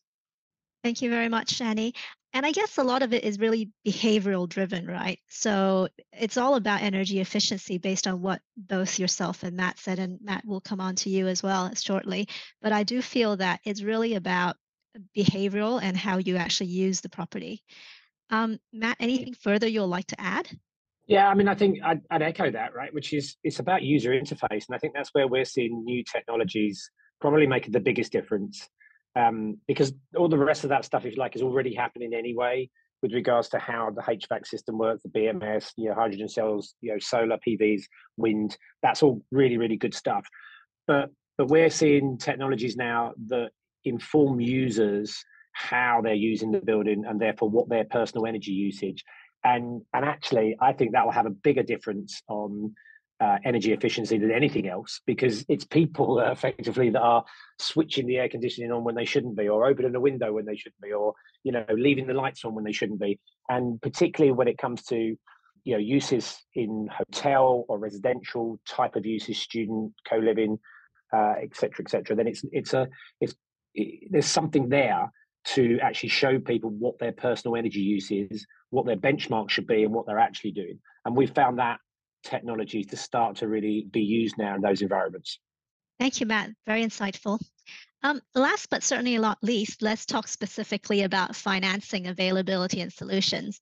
Thank 0.83 1.01
you 1.01 1.09
very 1.09 1.29
much, 1.29 1.59
Annie. 1.61 1.93
And 2.33 2.45
I 2.45 2.51
guess 2.51 2.77
a 2.77 2.83
lot 2.83 3.01
of 3.01 3.13
it 3.13 3.23
is 3.23 3.39
really 3.39 3.71
behavioral 3.85 4.47
driven, 4.47 4.85
right? 4.85 5.19
So 5.27 5.87
it's 6.13 6.37
all 6.37 6.55
about 6.55 6.81
energy 6.81 7.19
efficiency 7.19 7.77
based 7.77 8.05
on 8.05 8.21
what 8.21 8.41
both 8.55 8.99
yourself 8.99 9.43
and 9.43 9.57
Matt 9.57 9.79
said, 9.79 9.97
and 9.97 10.19
Matt 10.21 10.45
will 10.45 10.61
come 10.61 10.79
on 10.79 10.95
to 10.97 11.09
you 11.09 11.27
as 11.27 11.41
well 11.41 11.73
shortly. 11.73 12.27
But 12.61 12.73
I 12.73 12.83
do 12.83 13.01
feel 13.01 13.37
that 13.37 13.61
it's 13.63 13.81
really 13.81 14.15
about 14.15 14.55
behavioral 15.17 15.81
and 15.81 15.95
how 15.95 16.17
you 16.17 16.37
actually 16.37 16.67
use 16.67 17.01
the 17.01 17.09
property. 17.09 17.63
Um, 18.29 18.59
Matt, 18.73 18.97
anything 18.99 19.33
further 19.33 19.67
you'll 19.67 19.87
like 19.87 20.07
to 20.07 20.21
add? 20.21 20.47
Yeah, 21.07 21.29
I 21.29 21.33
mean, 21.35 21.47
I 21.47 21.55
think 21.55 21.79
I'd, 21.83 22.01
I'd, 22.11 22.21
echo 22.21 22.51
that, 22.51 22.75
right? 22.75 22.93
Which 22.93 23.13
is 23.13 23.37
it's 23.43 23.59
about 23.59 23.81
user 23.81 24.11
interface, 24.11 24.65
and 24.67 24.75
I 24.75 24.77
think 24.77 24.93
that's 24.93 25.09
where 25.13 25.27
we're 25.27 25.45
seeing 25.45 25.83
new 25.85 26.03
technologies 26.03 26.89
probably 27.21 27.47
making 27.47 27.71
the 27.71 27.79
biggest 27.79 28.11
difference, 28.11 28.67
um, 29.15 29.57
because 29.67 29.93
all 30.17 30.27
the 30.27 30.37
rest 30.37 30.63
of 30.65 30.69
that 30.69 30.85
stuff, 30.85 31.05
if 31.05 31.13
you 31.13 31.19
like, 31.19 31.35
is 31.35 31.41
already 31.41 31.73
happening 31.73 32.13
anyway 32.13 32.69
with 33.01 33.13
regards 33.13 33.47
to 33.49 33.59
how 33.59 33.89
the 33.91 34.01
HVAC 34.01 34.45
system 34.45 34.77
works, 34.77 35.03
the 35.03 35.09
BMS, 35.09 35.71
you 35.77 35.87
know, 35.89 35.95
hydrogen 35.95 36.27
cells, 36.27 36.73
you 36.81 36.91
know, 36.91 36.99
solar 36.99 37.37
PVs, 37.47 37.83
wind. 38.17 38.57
That's 38.83 39.01
all 39.01 39.23
really, 39.31 39.57
really 39.57 39.77
good 39.77 39.93
stuff. 39.93 40.27
But 40.87 41.09
but 41.37 41.47
we're 41.47 41.69
seeing 41.69 42.17
technologies 42.17 42.75
now 42.75 43.13
that 43.27 43.51
inform 43.85 44.41
users 44.41 45.23
how 45.53 46.01
they're 46.03 46.13
using 46.13 46.51
the 46.51 46.61
building 46.61 47.03
and 47.07 47.19
therefore 47.19 47.49
what 47.49 47.69
their 47.69 47.85
personal 47.85 48.25
energy 48.25 48.51
usage 48.51 49.03
and 49.47 49.81
and 49.93 50.05
actually 50.05 50.55
i 50.61 50.73
think 50.73 50.91
that 50.91 51.05
will 51.05 51.11
have 51.11 51.25
a 51.25 51.37
bigger 51.47 51.63
difference 51.63 52.21
on 52.27 52.73
uh, 53.19 53.37
energy 53.43 53.73
efficiency 53.73 54.19
than 54.19 54.29
anything 54.29 54.67
else 54.67 55.01
because 55.07 55.43
it's 55.49 55.65
people 55.65 56.19
uh, 56.19 56.31
effectively 56.37 56.91
that 56.91 57.01
are 57.01 57.25
switching 57.57 58.05
the 58.05 58.17
air 58.17 58.29
conditioning 58.29 58.71
on 58.71 58.83
when 58.83 58.93
they 58.93 59.05
shouldn't 59.05 59.35
be 59.35 59.49
or 59.49 59.65
opening 59.65 59.95
a 59.95 59.99
window 59.99 60.31
when 60.31 60.45
they 60.45 60.55
shouldn't 60.55 60.81
be 60.81 60.91
or 60.91 61.13
you 61.43 61.51
know 61.51 61.65
leaving 61.73 62.05
the 62.05 62.13
lights 62.13 62.45
on 62.45 62.53
when 62.53 62.63
they 62.63 62.71
shouldn't 62.71 62.99
be. 62.99 63.19
And 63.49 63.81
particularly 63.81 64.33
when 64.33 64.47
it 64.47 64.59
comes 64.59 64.83
to 64.83 65.17
you 65.63 65.73
know 65.73 65.79
uses 65.79 66.37
in 66.53 66.87
hotel 66.95 67.65
or 67.67 67.79
residential 67.79 68.59
type 68.67 68.95
of 68.95 69.03
uses 69.03 69.39
student 69.39 69.93
co-living 70.07 70.59
etc 71.11 71.69
uh, 71.79 71.81
etc 71.81 72.05
et 72.11 72.17
then 72.17 72.27
it's 72.27 72.43
it's 72.51 72.73
a 72.73 72.87
it's 73.19 73.33
it, 73.73 74.11
there's 74.11 74.27
something 74.27 74.69
there 74.69 75.11
to 75.47 75.79
actually 75.81 76.09
show 76.09 76.39
people 76.39 76.69
what 76.69 76.99
their 76.99 77.13
personal 77.13 77.55
energy 77.55 77.79
use 77.79 78.11
is, 78.11 78.45
what 78.69 78.85
their 78.85 78.97
benchmark 78.97 79.49
should 79.49 79.67
be, 79.67 79.83
and 79.83 79.93
what 79.93 80.05
they're 80.05 80.19
actually 80.19 80.51
doing. 80.51 80.79
And 81.05 81.15
we've 81.15 81.33
found 81.33 81.59
that 81.59 81.79
technology 82.23 82.83
to 82.83 82.97
start 82.97 83.37
to 83.37 83.47
really 83.47 83.87
be 83.89 84.01
used 84.01 84.37
now 84.37 84.55
in 84.55 84.61
those 84.61 84.81
environments. 84.81 85.39
Thank 85.99 86.19
you, 86.19 86.25
Matt. 86.25 86.51
Very 86.65 86.83
insightful. 86.83 87.39
Um, 88.03 88.21
last 88.35 88.69
but 88.69 88.83
certainly 88.83 89.17
not 89.17 89.39
least, 89.41 89.81
let's 89.81 90.05
talk 90.05 90.27
specifically 90.27 91.03
about 91.03 91.35
financing 91.35 92.07
availability 92.07 92.81
and 92.81 92.93
solutions. 92.93 93.59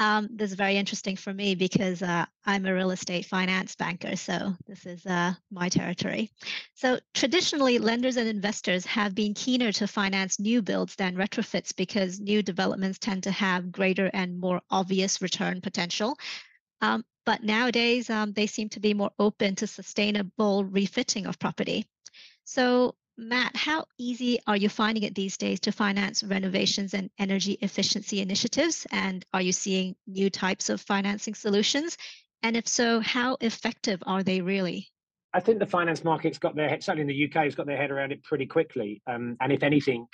Um, 0.00 0.30
this 0.32 0.50
is 0.50 0.56
very 0.56 0.78
interesting 0.78 1.14
for 1.14 1.32
me 1.34 1.54
because 1.54 2.02
uh, 2.02 2.24
I'm 2.46 2.64
a 2.64 2.72
real 2.72 2.90
estate 2.90 3.26
finance 3.26 3.76
banker, 3.76 4.16
so 4.16 4.54
this 4.66 4.86
is 4.86 5.04
uh, 5.04 5.34
my 5.52 5.68
territory. 5.68 6.30
So 6.74 6.98
traditionally, 7.12 7.78
lenders 7.78 8.16
and 8.16 8.26
investors 8.26 8.86
have 8.86 9.14
been 9.14 9.34
keener 9.34 9.72
to 9.72 9.86
finance 9.86 10.40
new 10.40 10.62
builds 10.62 10.96
than 10.96 11.16
retrofits 11.16 11.76
because 11.76 12.18
new 12.18 12.42
developments 12.42 12.98
tend 12.98 13.24
to 13.24 13.30
have 13.30 13.70
greater 13.70 14.10
and 14.14 14.40
more 14.40 14.62
obvious 14.70 15.20
return 15.20 15.60
potential. 15.60 16.16
Um, 16.80 17.04
but 17.26 17.42
nowadays, 17.44 18.08
um, 18.08 18.32
they 18.32 18.46
seem 18.46 18.70
to 18.70 18.80
be 18.80 18.94
more 18.94 19.10
open 19.18 19.54
to 19.56 19.66
sustainable 19.66 20.64
refitting 20.64 21.26
of 21.26 21.38
property. 21.38 21.84
So 22.44 22.94
Matt, 23.20 23.54
how 23.54 23.84
easy 23.98 24.38
are 24.46 24.56
you 24.56 24.70
finding 24.70 25.02
it 25.02 25.14
these 25.14 25.36
days 25.36 25.60
to 25.60 25.72
finance 25.72 26.22
renovations 26.22 26.94
and 26.94 27.10
energy 27.18 27.58
efficiency 27.60 28.20
initiatives? 28.20 28.86
And 28.92 29.26
are 29.34 29.42
you 29.42 29.52
seeing 29.52 29.94
new 30.06 30.30
types 30.30 30.70
of 30.70 30.80
financing 30.80 31.34
solutions? 31.34 31.98
And 32.42 32.56
if 32.56 32.66
so, 32.66 32.98
how 33.00 33.36
effective 33.42 34.02
are 34.06 34.22
they 34.22 34.40
really? 34.40 34.88
I 35.34 35.40
think 35.40 35.58
the 35.58 35.66
finance 35.66 36.02
market's 36.02 36.38
got 36.38 36.56
their 36.56 36.70
head, 36.70 36.82
certainly 36.82 37.02
in 37.02 37.08
the 37.08 37.26
UK, 37.26 37.44
has 37.44 37.54
got 37.54 37.66
their 37.66 37.76
head 37.76 37.90
around 37.90 38.10
it 38.10 38.24
pretty 38.24 38.46
quickly. 38.46 39.02
Um, 39.06 39.36
and 39.42 39.52
if 39.52 39.62
anything, 39.62 40.06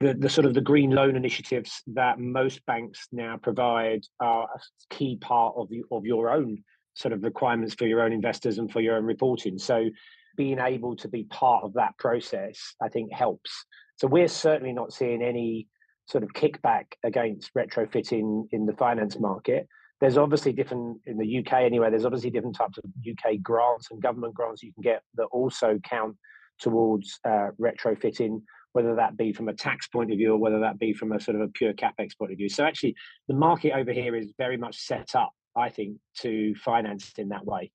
the, 0.00 0.14
the 0.14 0.30
sort 0.30 0.46
of 0.46 0.54
the 0.54 0.62
green 0.62 0.90
loan 0.90 1.16
initiatives 1.16 1.82
that 1.88 2.18
most 2.18 2.64
banks 2.64 3.08
now 3.12 3.36
provide 3.36 4.04
are 4.20 4.44
a 4.44 4.58
key 4.88 5.18
part 5.20 5.54
of, 5.58 5.68
of 5.92 6.06
your 6.06 6.30
own 6.30 6.64
sort 6.94 7.12
of 7.12 7.24
requirements 7.24 7.74
for 7.74 7.86
your 7.86 8.00
own 8.00 8.12
investors 8.14 8.56
and 8.56 8.72
for 8.72 8.80
your 8.80 8.96
own 8.96 9.04
reporting. 9.04 9.58
So 9.58 9.90
being 10.36 10.58
able 10.58 10.96
to 10.96 11.08
be 11.08 11.24
part 11.24 11.64
of 11.64 11.74
that 11.74 11.96
process, 11.98 12.74
I 12.82 12.88
think 12.88 13.12
helps. 13.12 13.64
So 13.96 14.06
we're 14.06 14.28
certainly 14.28 14.72
not 14.72 14.92
seeing 14.92 15.22
any 15.22 15.68
sort 16.06 16.24
of 16.24 16.30
kickback 16.32 16.86
against 17.02 17.54
retrofitting 17.54 18.46
in 18.52 18.66
the 18.66 18.74
finance 18.74 19.18
market. 19.18 19.66
There's 20.00 20.18
obviously 20.18 20.52
different 20.52 20.98
in 21.06 21.16
the 21.16 21.38
UK 21.38 21.62
anyway. 21.62 21.90
There's 21.90 22.04
obviously 22.04 22.30
different 22.30 22.56
types 22.56 22.78
of 22.78 22.84
UK 23.08 23.40
grants 23.42 23.90
and 23.90 24.02
government 24.02 24.34
grants 24.34 24.62
you 24.62 24.72
can 24.72 24.82
get 24.82 25.02
that 25.14 25.24
also 25.26 25.78
count 25.82 26.16
towards 26.58 27.18
uh, 27.24 27.48
retrofitting, 27.60 28.42
whether 28.72 28.94
that 28.96 29.16
be 29.16 29.32
from 29.32 29.48
a 29.48 29.54
tax 29.54 29.86
point 29.88 30.12
of 30.12 30.18
view 30.18 30.32
or 30.32 30.38
whether 30.38 30.60
that 30.60 30.78
be 30.78 30.92
from 30.92 31.12
a 31.12 31.20
sort 31.20 31.36
of 31.36 31.42
a 31.42 31.48
pure 31.48 31.72
capex 31.72 32.16
point 32.18 32.32
of 32.32 32.38
view. 32.38 32.48
So 32.48 32.64
actually, 32.64 32.96
the 33.28 33.34
market 33.34 33.72
over 33.72 33.92
here 33.92 34.14
is 34.14 34.32
very 34.36 34.56
much 34.56 34.76
set 34.76 35.14
up, 35.14 35.32
I 35.56 35.70
think, 35.70 35.96
to 36.18 36.54
finance 36.56 37.12
in 37.16 37.28
that 37.30 37.46
way. 37.46 37.70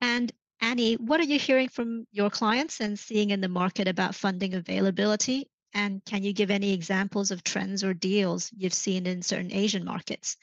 And 0.00 0.32
Annie, 0.62 0.94
what 0.94 1.18
are 1.18 1.24
you 1.24 1.40
hearing 1.40 1.68
from 1.68 2.06
your 2.12 2.30
clients 2.30 2.80
and 2.80 2.96
seeing 2.96 3.30
in 3.30 3.40
the 3.40 3.48
market 3.48 3.88
about 3.88 4.14
funding 4.14 4.54
availability? 4.54 5.50
And 5.74 6.04
can 6.04 6.22
you 6.22 6.32
give 6.32 6.52
any 6.52 6.72
examples 6.72 7.32
of 7.32 7.42
trends 7.42 7.82
or 7.82 7.94
deals 7.94 8.48
you've 8.56 8.72
seen 8.72 9.06
in 9.06 9.22
certain 9.22 9.52
Asian 9.52 9.84
markets? 9.84 10.36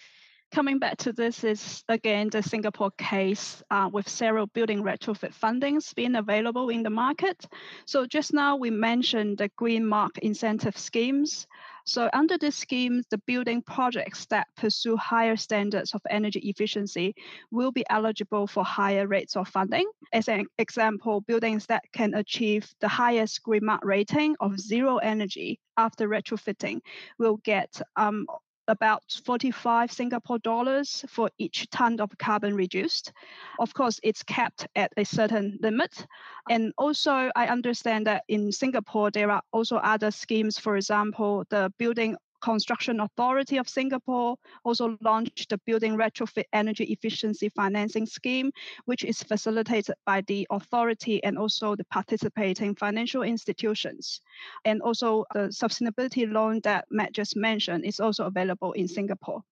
Coming 0.52 0.80
back 0.80 0.98
to 0.98 1.14
this 1.14 1.44
is 1.44 1.84
again 1.88 2.30
the 2.30 2.42
Singapore 2.42 2.92
case 2.98 3.64
uh, 3.70 3.90
with 3.94 4.10
several 4.10 4.48
building 4.48 4.84
retrofit 4.84 5.34
fundings 5.34 5.96
being 5.96 6.16
available 6.16 6.70
in 6.70 6.84
the 6.84 6.90
market. 6.90 7.46
So 7.86 8.06
just 8.06 8.34
now 8.34 8.58
we 8.58 8.72
mentioned 8.72 9.38
the 9.38 9.50
green 9.56 9.86
mark 9.86 10.18
incentive 10.18 10.78
schemes. 10.78 11.48
So 11.90 12.08
under 12.14 12.38
this 12.38 12.56
scheme, 12.56 13.02
the 13.10 13.18
building 13.18 13.64
projects 13.64 14.28
that 14.28 14.46
pursue 14.56 14.96
higher 14.96 15.36
standards 15.36 15.96
of 15.96 16.02
energy 16.08 16.40
efficiency 16.42 17.16
will 17.50 17.72
be 17.72 17.84
eligible 17.90 18.46
for 18.46 18.64
higher 18.64 19.08
rates 19.08 19.36
of 19.36 19.48
funding. 19.48 19.90
As 20.14 20.28
an 20.28 20.46
example, 20.60 21.22
buildings 21.22 21.66
that 21.66 21.84
can 21.92 22.14
achieve 22.14 22.70
the 22.80 22.88
highest 22.88 23.42
green 23.42 23.66
mark 23.66 23.84
rating 23.84 24.36
of 24.40 24.60
zero 24.60 24.98
energy 24.98 25.60
after 25.78 26.08
retrofitting 26.08 26.82
will 27.18 27.38
get 27.38 27.82
um, 27.96 28.28
about 28.70 29.04
45 29.26 29.92
Singapore 29.92 30.40
dollars 30.40 31.04
for 31.10 31.30
each 31.38 31.70
ton 31.70 32.00
of 32.00 32.18
carbon 32.18 32.56
reduced. 32.56 33.12
Of 33.60 33.74
course, 33.74 34.00
it's 34.04 34.24
capped 34.24 34.68
at 34.76 34.94
a 34.96 35.04
certain 35.04 35.58
limit. 35.62 36.06
And 36.50 36.72
also, 36.78 37.32
I 37.36 37.48
understand 37.48 38.08
that 38.08 38.24
in 38.28 38.52
Singapore, 38.52 39.12
there 39.12 39.32
are 39.32 39.42
also 39.52 39.78
other 39.78 40.12
schemes, 40.12 40.58
for 40.58 40.78
example, 40.78 41.46
the 41.50 41.74
Building 41.78 42.16
Construction 42.42 43.00
Authority 43.00 43.58
of 43.58 43.68
Singapore 43.70 44.36
also 44.64 44.98
launched 45.02 45.50
the 45.50 45.58
Building 45.66 45.98
Retrofit 45.98 46.46
Energy 46.54 46.86
Efficiency 46.86 47.50
Financing 47.50 48.06
Scheme, 48.06 48.52
which 48.86 49.04
is 49.04 49.22
facilitated 49.24 49.96
by 50.06 50.22
the 50.22 50.48
authority 50.50 51.24
and 51.24 51.38
also 51.38 51.76
the 51.76 51.86
participating 51.86 52.76
financial 52.76 53.24
institutions. 53.24 54.22
And 54.66 54.82
also 54.82 55.26
the 55.34 55.50
sustainability 55.50 56.32
loan 56.32 56.62
that 56.64 56.86
Matt 56.90 57.14
just 57.14 57.36
mentioned 57.36 57.86
is 57.86 58.00
also 58.00 58.26
available 58.26 58.74
in 58.74 58.88
Singapore. 58.88 59.44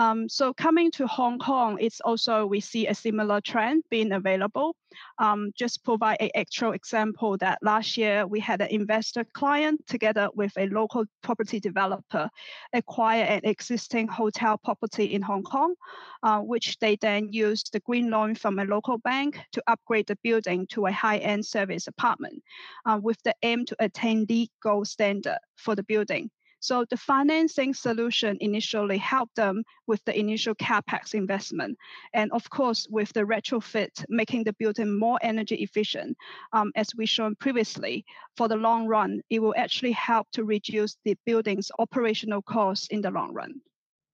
Um, 0.00 0.30
so 0.30 0.54
coming 0.54 0.90
to 0.92 1.06
Hong 1.06 1.38
Kong, 1.38 1.76
it's 1.78 2.00
also 2.00 2.46
we 2.46 2.60
see 2.60 2.86
a 2.86 2.94
similar 2.94 3.42
trend 3.42 3.84
being 3.90 4.12
available. 4.12 4.74
Um, 5.18 5.52
just 5.54 5.84
provide 5.84 6.16
an 6.20 6.30
actual 6.34 6.72
example 6.72 7.36
that 7.36 7.58
last 7.60 7.98
year 7.98 8.26
we 8.26 8.40
had 8.40 8.62
an 8.62 8.68
investor 8.68 9.26
client 9.34 9.86
together 9.86 10.30
with 10.34 10.52
a 10.56 10.68
local 10.68 11.04
property 11.22 11.60
developer 11.60 12.30
acquire 12.72 13.24
an 13.24 13.42
existing 13.44 14.08
hotel 14.08 14.56
property 14.56 15.04
in 15.04 15.20
Hong 15.20 15.42
Kong, 15.42 15.74
uh, 16.22 16.40
which 16.40 16.78
they 16.78 16.96
then 16.96 17.30
used 17.30 17.70
the 17.74 17.80
green 17.80 18.08
loan 18.08 18.34
from 18.34 18.58
a 18.58 18.64
local 18.64 18.96
bank 18.96 19.38
to 19.52 19.62
upgrade 19.66 20.06
the 20.06 20.16
building 20.22 20.66
to 20.68 20.86
a 20.86 20.92
high-end 20.92 21.44
service 21.44 21.88
apartment, 21.88 22.42
uh, 22.86 22.98
with 23.02 23.22
the 23.24 23.34
aim 23.42 23.66
to 23.66 23.76
attain 23.80 24.24
LEED 24.30 24.48
gold 24.62 24.88
standard 24.88 25.40
for 25.56 25.74
the 25.74 25.82
building. 25.82 26.30
So 26.60 26.84
the 26.88 26.96
financing 26.96 27.74
solution 27.74 28.36
initially 28.40 28.98
helped 28.98 29.36
them 29.36 29.64
with 29.86 30.04
the 30.04 30.18
initial 30.18 30.54
capex 30.54 31.14
investment, 31.14 31.76
and 32.12 32.30
of 32.32 32.48
course 32.50 32.86
with 32.90 33.12
the 33.12 33.22
retrofit, 33.22 34.04
making 34.08 34.44
the 34.44 34.52
building 34.52 34.98
more 34.98 35.18
energy 35.22 35.56
efficient. 35.56 36.16
Um, 36.52 36.70
as 36.76 36.94
we 36.94 37.06
shown 37.06 37.34
previously, 37.34 38.04
for 38.36 38.46
the 38.46 38.56
long 38.56 38.86
run, 38.86 39.22
it 39.30 39.40
will 39.40 39.54
actually 39.56 39.92
help 39.92 40.28
to 40.32 40.44
reduce 40.44 40.96
the 41.04 41.16
building's 41.26 41.70
operational 41.78 42.42
costs 42.42 42.88
in 42.88 43.00
the 43.00 43.10
long 43.10 43.32
run. 43.32 43.60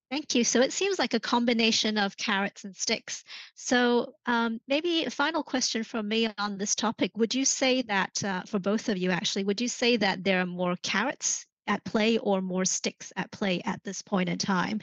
Thank 0.09 0.37
you. 0.37 0.45
So 0.45 0.61
it 0.61 0.73
seems 0.73 1.01
like 1.01 1.15
a 1.15 1.21
combination 1.21 1.99
of 1.99 2.17
carrots 2.17 2.63
and 2.63 2.77
sticks. 2.77 3.25
So 3.57 4.15
um, 4.27 4.61
maybe 4.69 5.05
a 5.05 5.11
final 5.11 5.43
question 5.43 5.83
from 5.83 6.07
me 6.07 6.29
on 6.39 6.59
this 6.59 6.77
topic. 6.77 7.11
Would 7.17 7.35
you 7.35 7.45
say 7.45 7.83
that, 7.83 8.23
uh, 8.23 8.43
for 8.43 8.61
both 8.61 8.89
of 8.89 8.99
you 8.99 9.11
actually, 9.11 9.43
would 9.45 9.61
you 9.61 9.67
say 9.67 9.97
that 9.97 10.23
there 10.23 10.41
are 10.41 10.47
more 10.47 10.77
carrots 10.83 11.45
at 11.67 11.85
play 11.85 12.19
or 12.19 12.41
more 12.41 12.65
sticks 12.65 13.13
at 13.17 13.31
play 13.31 13.63
at 13.65 13.83
this 13.85 14.03
point 14.03 14.29
in 14.29 14.39
time? 14.39 14.81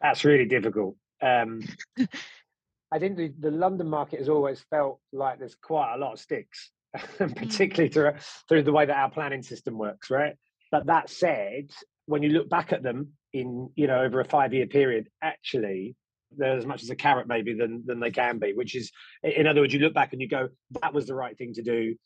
That's 0.00 0.24
really 0.24 0.46
difficult. 0.46 0.96
Um, 1.22 1.62
I 2.92 2.98
think 2.98 3.16
the, 3.16 3.32
the 3.38 3.50
London 3.50 3.88
market 3.88 4.18
has 4.18 4.28
always 4.28 4.64
felt 4.70 5.00
like 5.12 5.38
there's 5.38 5.54
quite 5.54 5.94
a 5.94 5.98
lot 5.98 6.14
of 6.14 6.20
sticks, 6.20 6.70
mm. 6.96 7.36
particularly 7.36 7.90
mm. 7.90 7.92
through, 7.92 8.12
through 8.48 8.62
the 8.62 8.72
way 8.72 8.86
that 8.86 8.96
our 8.96 9.10
planning 9.10 9.42
system 9.42 9.78
works, 9.78 10.10
right? 10.10 10.34
But 10.72 10.86
that 10.86 11.10
said, 11.10 11.70
when 12.06 12.22
you 12.22 12.30
look 12.30 12.48
back 12.48 12.72
at 12.72 12.82
them 12.82 13.10
in 13.32 13.70
you 13.76 13.86
know 13.86 14.02
over 14.02 14.20
a 14.20 14.24
five 14.24 14.52
year 14.52 14.66
period, 14.66 15.08
actually 15.22 15.94
they're 16.36 16.56
as 16.56 16.66
much 16.66 16.82
as 16.82 16.90
a 16.90 16.96
carrot 16.96 17.26
maybe 17.26 17.54
than 17.54 17.82
than 17.86 18.00
they 18.00 18.10
can 18.10 18.38
be. 18.38 18.52
Which 18.52 18.76
is, 18.76 18.90
in 19.22 19.46
other 19.46 19.60
words, 19.60 19.74
you 19.74 19.80
look 19.80 19.94
back 19.94 20.12
and 20.12 20.22
you 20.22 20.28
go, 20.28 20.48
that 20.80 20.94
was 20.94 21.06
the 21.06 21.14
right 21.14 21.36
thing 21.36 21.54
to 21.54 21.62
do. 21.62 21.96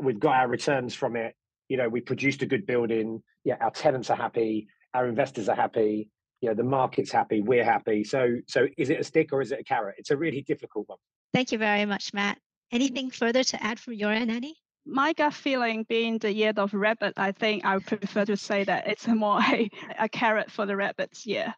We've 0.00 0.20
got 0.20 0.36
our 0.36 0.48
returns 0.48 0.94
from 0.94 1.16
it 1.16 1.34
you 1.70 1.76
know, 1.76 1.88
we 1.88 2.00
produced 2.00 2.42
a 2.42 2.46
good 2.46 2.66
building. 2.66 3.22
Yeah, 3.44 3.56
our 3.60 3.70
tenants 3.70 4.10
are 4.10 4.16
happy, 4.16 4.68
our 4.94 5.06
investors 5.06 5.48
are 5.48 5.56
happy. 5.56 6.10
You 6.40 6.48
know, 6.48 6.54
the 6.54 6.64
market's 6.64 7.10
happy, 7.10 7.42
we're 7.42 7.64
happy. 7.64 8.02
So, 8.04 8.36
so 8.46 8.66
is 8.78 8.88
it 8.88 9.00
a 9.00 9.04
stick 9.04 9.32
or 9.32 9.42
is 9.42 9.52
it 9.52 9.60
a 9.60 9.64
carrot? 9.64 9.96
It's 9.98 10.10
a 10.10 10.16
really 10.16 10.42
difficult 10.42 10.88
one. 10.88 10.98
Thank 11.34 11.52
you 11.52 11.58
very 11.58 11.84
much, 11.84 12.14
Matt. 12.14 12.38
Anything 12.72 13.10
further 13.10 13.44
to 13.44 13.62
add 13.62 13.78
from 13.78 13.94
your 13.94 14.10
end, 14.10 14.30
Annie? 14.30 14.56
my 14.86 15.12
gut 15.12 15.34
feeling 15.34 15.84
being 15.88 16.18
the 16.18 16.32
year 16.32 16.52
of 16.56 16.74
rabbit, 16.74 17.14
I 17.16 17.32
think 17.32 17.64
I 17.64 17.76
would 17.76 17.86
prefer 17.86 18.24
to 18.24 18.36
say 18.36 18.64
that 18.64 18.86
it's 18.88 19.06
more 19.08 19.40
a, 19.40 19.70
a 19.98 20.08
carrot 20.08 20.50
for 20.50 20.66
the 20.66 20.76
rabbits. 20.76 21.26
Yeah. 21.26 21.52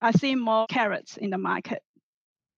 I 0.00 0.12
see 0.12 0.34
more 0.34 0.66
carrots 0.66 1.16
in 1.16 1.30
the 1.30 1.38
market. 1.38 1.82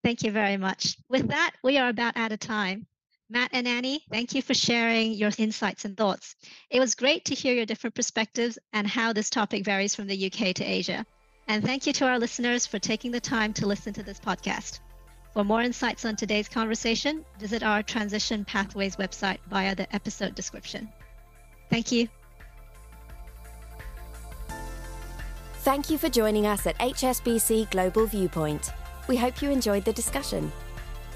Thank 0.03 0.23
you 0.23 0.33
very 0.33 0.57
much. 0.57 0.97
With 1.09 1.29
that, 1.29 1.53
we 1.63 1.79
are 1.79 1.89
about 1.89 2.17
out 2.17 2.33
of 2.33 2.39
time. 2.39 2.87
Matt 3.31 3.51
and 3.53 3.67
Annie, 3.67 4.05
thank 4.11 4.35
you 4.35 4.43
for 4.43 4.53
sharing 4.53 5.13
your 5.13 5.31
insights 5.39 5.87
and 5.87 5.97
thoughts. 5.97 6.37
It 6.69 6.79
was 6.79 6.95
great 6.95 7.25
to 7.27 7.35
hear 7.35 7.55
your 7.55 7.65
different 7.65 7.95
perspectives 7.95 8.59
and 8.73 8.87
how 8.87 9.13
this 9.13 9.31
topic 9.31 9.65
varies 9.65 9.95
from 9.95 10.07
the 10.07 10.27
UK 10.27 10.55
to 10.57 10.65
Asia. 10.65 11.07
And 11.49 11.65
thank 11.65 11.87
you 11.87 11.93
to 11.95 12.07
our 12.07 12.19
listeners 12.19 12.67
for 12.67 12.79
taking 12.79 13.13
the 13.13 13.21
time 13.21 13.53
to 13.55 13.67
listen 13.67 13.95
to 13.95 14.03
this 14.03 14.21
podcast. 14.21 14.81
For 15.33 15.43
more 15.43 15.63
insights 15.63 16.05
on 16.05 16.17
today's 16.17 16.49
conversation, 16.49 17.25
visit 17.41 17.63
our 17.63 17.83
Transition 17.83 18.45
Pathways 18.45 18.97
website 18.97 19.39
via 19.49 19.75
the 19.75 19.93
episode 19.95 20.35
description. 20.35 20.89
Thank 21.71 21.93
you. 21.93 22.09
Thank 25.61 25.89
you 25.89 25.97
for 25.97 26.11
joining 26.11 26.47
us 26.47 26.67
at 26.67 26.79
HSBC 26.79 27.71
Global 27.71 28.07
Viewpoint. 28.07 28.71
We 29.09 29.17
hope 29.17 29.41
you 29.41 29.51
enjoyed 29.51 29.85
the 29.87 29.95
discussion. 29.95 30.53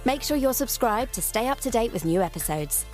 Make 0.05 0.23
sure 0.23 0.37
you're 0.37 0.53
subscribed 0.55 1.13
to 1.15 1.23
stay 1.23 1.49
up 1.49 1.61
to 1.61 1.71
date 1.71 1.93
with 1.93 2.05
new 2.05 2.23
episodes. 2.23 2.85